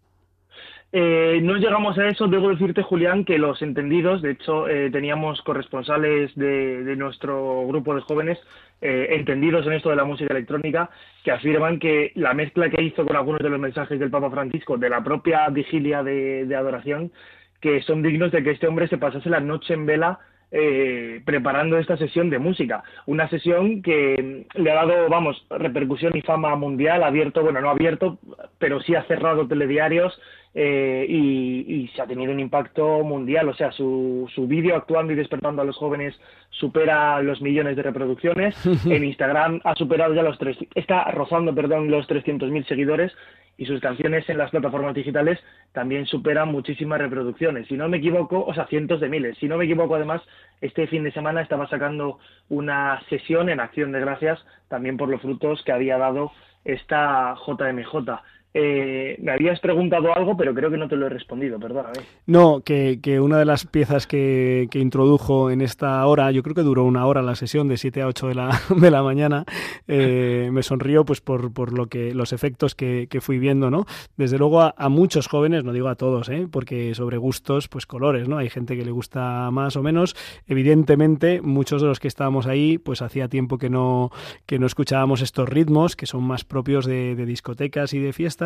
[0.93, 5.41] Eh, no llegamos a eso, debo decirte, Julián, que los entendidos, de hecho, eh, teníamos
[5.41, 8.37] corresponsales de, de, nuestro grupo de jóvenes
[8.81, 10.89] eh, entendidos en esto de la música electrónica,
[11.23, 14.77] que afirman que la mezcla que hizo con algunos de los mensajes del Papa Francisco
[14.77, 17.13] de la propia vigilia de, de adoración,
[17.61, 20.19] que son dignos de que este hombre se pasase la noche en vela
[20.51, 22.83] eh, preparando esta sesión de música.
[23.05, 28.19] Una sesión que le ha dado, vamos, repercusión y fama mundial, abierto, bueno, no abierto,
[28.57, 30.19] pero sí ha cerrado telediarios
[30.53, 33.47] eh, y, y, se ha tenido un impacto mundial.
[33.47, 37.83] O sea, su, su vídeo actuando y despertando a los jóvenes supera los millones de
[37.83, 38.55] reproducciones.
[38.85, 43.13] en Instagram ha superado ya los tres, está rozando, perdón, los 300.000 seguidores
[43.61, 45.37] y sus canciones en las plataformas digitales
[45.71, 47.67] también superan muchísimas reproducciones.
[47.67, 49.37] Si no me equivoco, o sea, cientos de miles.
[49.37, 50.23] Si no me equivoco, además,
[50.61, 52.17] este fin de semana estaba sacando
[52.49, 56.31] una sesión en Acción de Gracias también por los frutos que había dado
[56.65, 58.19] esta JMJ.
[58.53, 61.99] Eh, me habías preguntado algo, pero creo que no te lo he respondido, perdóname.
[62.25, 66.53] No, que, que una de las piezas que, que, introdujo en esta hora, yo creo
[66.53, 69.45] que duró una hora la sesión de 7 a 8 de la, de la mañana,
[69.87, 73.85] eh, me sonrió pues por, por lo que, los efectos que, que fui viendo, ¿no?
[74.17, 76.47] Desde luego a, a, muchos jóvenes, no digo a todos, ¿eh?
[76.51, 78.37] porque sobre gustos, pues colores, ¿no?
[78.37, 80.13] Hay gente que le gusta más o menos.
[80.45, 84.11] Evidentemente, muchos de los que estábamos ahí, pues hacía tiempo que no,
[84.45, 88.40] que no escuchábamos estos ritmos, que son más propios de, de discotecas y de fiestas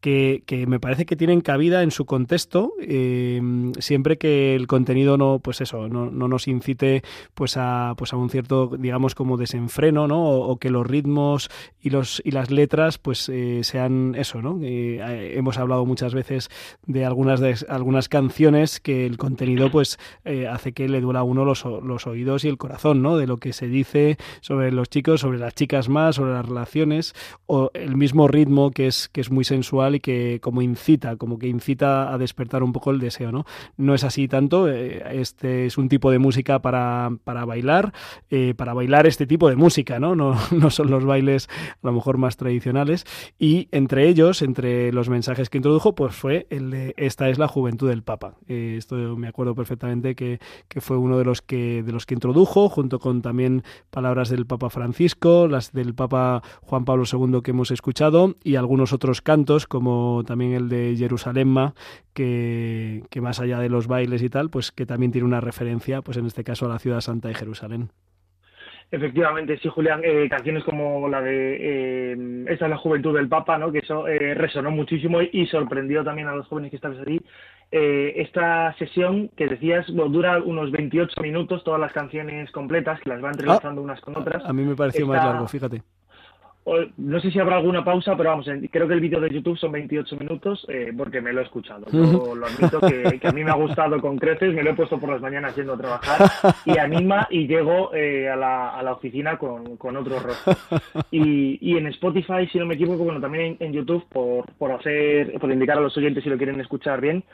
[0.00, 3.40] que, que, me parece que tienen cabida en su contexto, eh,
[3.78, 7.02] siempre que el contenido no, pues eso, no, no, nos incite
[7.34, 10.22] pues a, pues a un cierto, digamos, como desenfreno, ¿no?
[10.22, 14.58] O, o que los ritmos y, los, y las letras pues eh, sean eso, ¿no?
[14.62, 16.48] Eh, hemos hablado muchas veces
[16.86, 19.98] de algunas, de algunas canciones que el contenido pues
[20.50, 23.16] hace que le duela a uno los, los oídos y el corazón, ¿no?
[23.16, 27.14] De lo que se dice sobre los chicos, sobre las chicas más, sobre las relaciones,
[27.46, 31.38] o el mismo ritmo que es, que es muy sensual y que como incita, como
[31.38, 33.44] que incita a despertar un poco el deseo, ¿no?
[33.76, 37.92] No es así tanto, eh, este es un tipo de música para, para bailar,
[38.30, 40.14] eh, para bailar este tipo de música, ¿no?
[40.14, 40.36] ¿no?
[40.58, 41.48] No son los bailes
[41.82, 43.04] a lo mejor más tradicionales
[43.38, 47.48] y entre ellos, entre los mensajes que introdujo, pues fue el de esta es la
[47.48, 48.34] juventud del Papa.
[48.48, 52.14] Eh, esto me acuerdo perfectamente que, que fue uno de los que, de los que
[52.14, 57.52] introdujo, junto con también palabras del Papa Francisco, las del Papa Juan Pablo II que
[57.52, 61.74] hemos escuchado y algunos otros cantos, como también el de Jerusalemma,
[62.14, 66.00] que, que, más allá de los bailes y tal, pues que también tiene una referencia,
[66.00, 67.90] pues en este caso a la ciudad santa de Jerusalén.
[68.90, 73.58] Efectivamente, sí, Julián, eh, canciones como la de eh, Esta es la juventud del Papa,
[73.58, 73.70] ¿no?
[73.70, 77.20] que eso eh, resonó muchísimo y, y, sorprendió también a los jóvenes que estaban allí.
[77.70, 83.10] Eh, esta sesión que decías bueno, dura unos 28 minutos, todas las canciones completas, que
[83.10, 84.42] las va entrelazando ah, unas con otras.
[84.46, 85.16] A mí me pareció Esta...
[85.18, 85.82] más largo, fíjate
[86.96, 89.72] no sé si habrá alguna pausa, pero vamos, creo que el vídeo de YouTube son
[89.72, 91.86] 28 minutos eh, porque me lo he escuchado.
[91.92, 94.98] Yo lo admito que, a mí me ha gustado con creces, me lo he puesto
[94.98, 96.30] por las mañanas yendo a trabajar
[96.64, 100.54] y anima y llego eh, a, la, a, la, oficina con, con otro rostro.
[101.10, 104.72] Y, y, en Spotify, si no me equivoco, bueno, también en, en YouTube, por, por,
[104.72, 107.24] hacer, por indicar a los oyentes si lo quieren escuchar bien,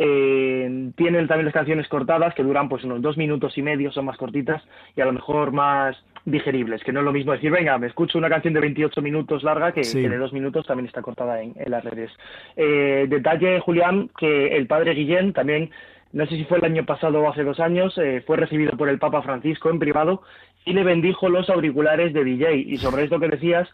[0.00, 4.04] eh, tienen también las canciones cortadas que duran pues unos dos minutos y medio, son
[4.04, 4.62] más cortitas
[4.94, 5.96] y a lo mejor más
[6.30, 9.42] digeribles, que no es lo mismo decir, venga, me escucho una canción de 28 minutos
[9.42, 10.02] larga que, sí.
[10.02, 12.10] que de dos minutos también está cortada en, en las redes.
[12.56, 15.70] Eh, detalle, Julián, que el padre Guillén también,
[16.12, 18.88] no sé si fue el año pasado o hace dos años, eh, fue recibido por
[18.88, 20.22] el Papa Francisco en privado
[20.64, 22.56] y le bendijo los auriculares de DJ.
[22.56, 23.68] Y sobre esto que decías,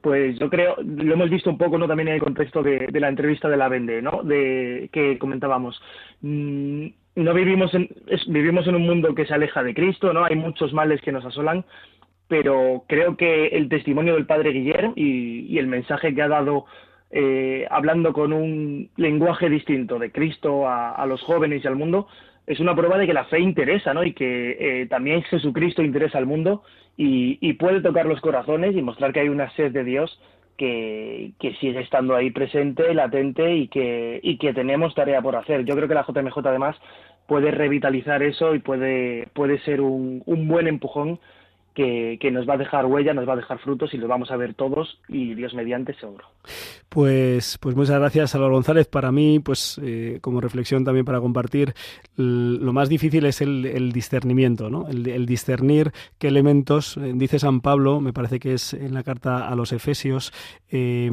[0.00, 3.00] pues yo creo, lo hemos visto un poco no también en el contexto de, de
[3.00, 4.22] la entrevista de la Vende, ¿no?
[4.22, 5.80] De que comentábamos.
[6.20, 10.24] Mm, no vivimos en, es, vivimos en un mundo que se aleja de Cristo, ¿no?
[10.24, 11.64] Hay muchos males que nos asolan,
[12.28, 16.66] pero creo que el testimonio del padre Guillermo y, y el mensaje que ha dado
[17.16, 22.08] eh, hablando con un lenguaje distinto de Cristo a, los jóvenes y al mundo,
[22.44, 24.02] es una prueba de que la fe interesa, ¿no?
[24.02, 26.64] Y que eh, también Jesucristo interesa al mundo
[26.96, 30.20] y, y, puede tocar los corazones y mostrar que hay una sed de Dios
[30.56, 35.64] que, que sigue estando ahí presente, latente y que, y que tenemos tarea por hacer.
[35.64, 36.76] Yo creo que la JMJ además
[37.26, 41.18] puede revitalizar eso y puede, puede ser un, un buen empujón
[41.74, 44.36] que, nos va a dejar huella, nos va a dejar frutos y los vamos a
[44.36, 46.24] ver todos y Dios mediante seguro.
[46.88, 48.86] Pues, pues muchas gracias, Álvaro González.
[48.86, 51.74] Para mí, pues eh, como reflexión también para compartir,
[52.16, 54.86] lo más difícil es el, discernimiento, ¿no?
[54.88, 59.48] El, discernir qué elementos, eh, dice San Pablo, me parece que es en la carta
[59.48, 60.32] a los Efesios,
[60.70, 61.10] eh,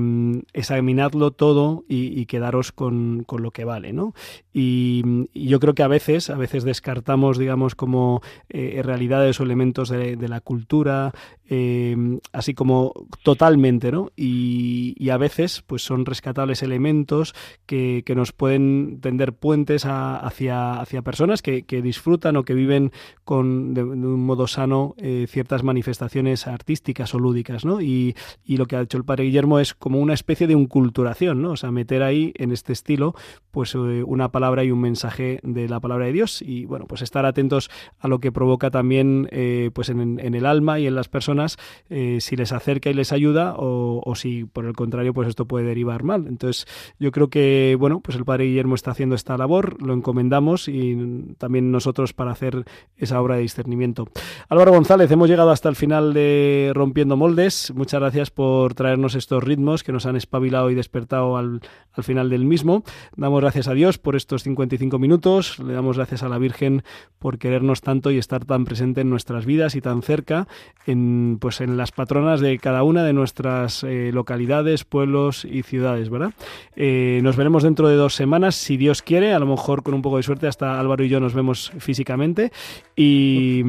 [0.54, 4.14] examinadlo todo y, quedaros con, con, lo que vale, ¿no?
[4.54, 5.04] Y,
[5.34, 9.90] y, yo creo que a veces, a veces descartamos, digamos, como eh, realidades o elementos
[9.90, 11.14] de, de la cultura,
[11.54, 11.98] eh,
[12.32, 12.94] así como
[13.24, 14.12] totalmente, ¿no?
[14.16, 17.36] Y, a veces, pues son rescatables elementos
[17.66, 22.92] que, nos pueden tender puentes a- hacia, hacia personas que, disfrutan o que viven
[23.26, 27.82] con, de, un modo sano eh, ciertas manifestaciones artísticas o lúdicas, ¿no?
[27.82, 28.16] Y,
[28.48, 31.52] lo que ha hecho el padre Guillermo es como una especie de unculturación, ¿no?
[31.52, 33.16] O sea, meter ahí en este estilo,
[33.52, 37.02] pues eh, una palabra y un mensaje de la palabra de Dios y, bueno, pues
[37.02, 39.28] estar atentos a lo que provoca también,
[39.74, 41.58] pues en, en el alma y en las personas,
[41.90, 45.46] eh, si les acerca y les ayuda o, o si, por el contrario, pues esto
[45.46, 46.28] puede derivar mal.
[46.28, 46.68] Entonces,
[47.00, 51.36] yo creo que, bueno, pues el padre Guillermo está haciendo esta labor, lo encomendamos y
[51.38, 52.66] también nosotros para hacer
[52.98, 54.08] esa obra de discernimiento.
[54.50, 57.74] Álvaro González, hemos llegado hasta el final de Rompiendo Moldes.
[57.76, 61.62] Muchas gracias por traernos estos ritmos que nos han espabilado y despertado al,
[61.94, 62.84] al final del mismo.
[63.16, 66.84] Damos gracias a Dios por estos 55 minutos, le damos gracias a la Virgen
[67.20, 70.31] por querernos tanto y estar tan presente en nuestras vidas y tan cerca
[70.88, 76.10] en, pues en las patronas de cada una de nuestras eh, localidades, pueblos y ciudades,
[76.10, 76.34] ¿verdad?
[76.76, 80.02] Eh, nos veremos dentro de dos semanas, si Dios quiere, a lo mejor con un
[80.02, 82.52] poco de suerte hasta Álvaro y yo nos vemos físicamente
[82.96, 83.64] y,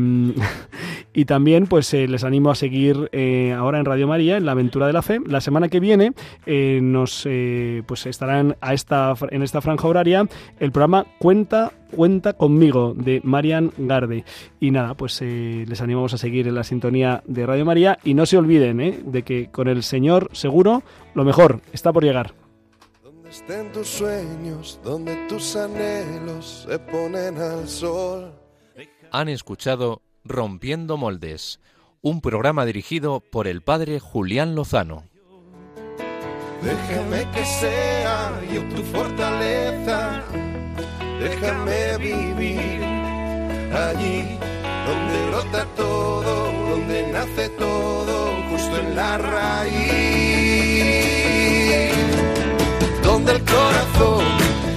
[1.12, 3.10] y también pues eh, les animo a seguir
[3.56, 5.20] ahora en Radio María en la aventura de la fe.
[5.26, 6.12] La semana que viene
[6.46, 7.26] nos
[7.86, 10.26] pues estarán a esta en esta franja horaria
[10.58, 14.24] el programa Cuenta Cuenta conmigo de Marian Garde.
[14.60, 18.14] Y nada, pues eh, les animamos a seguir en la sintonía de Radio María y
[18.14, 20.82] no se olviden eh, de que con el Señor seguro
[21.14, 22.34] lo mejor está por llegar.
[23.28, 28.32] Estén tus sueños, donde tus anhelos se ponen al sol.
[29.10, 31.60] Han escuchado Rompiendo Moldes,
[32.02, 35.04] un programa dirigido por el padre Julián Lozano.
[36.62, 40.22] Déjame que sea yo tu fortaleza.
[41.22, 42.82] Déjame vivir
[43.72, 44.38] allí
[44.86, 49.72] donde brota todo, donde nace todo, justo en la raíz.
[53.04, 54.24] Donde el corazón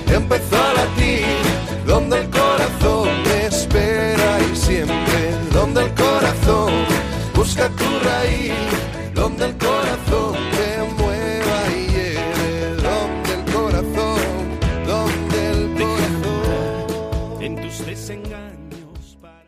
[0.08, 1.26] empezó a latir,
[1.88, 6.72] donde el corazón me espera y siempre, donde el corazón
[7.34, 8.54] busca tu raíz,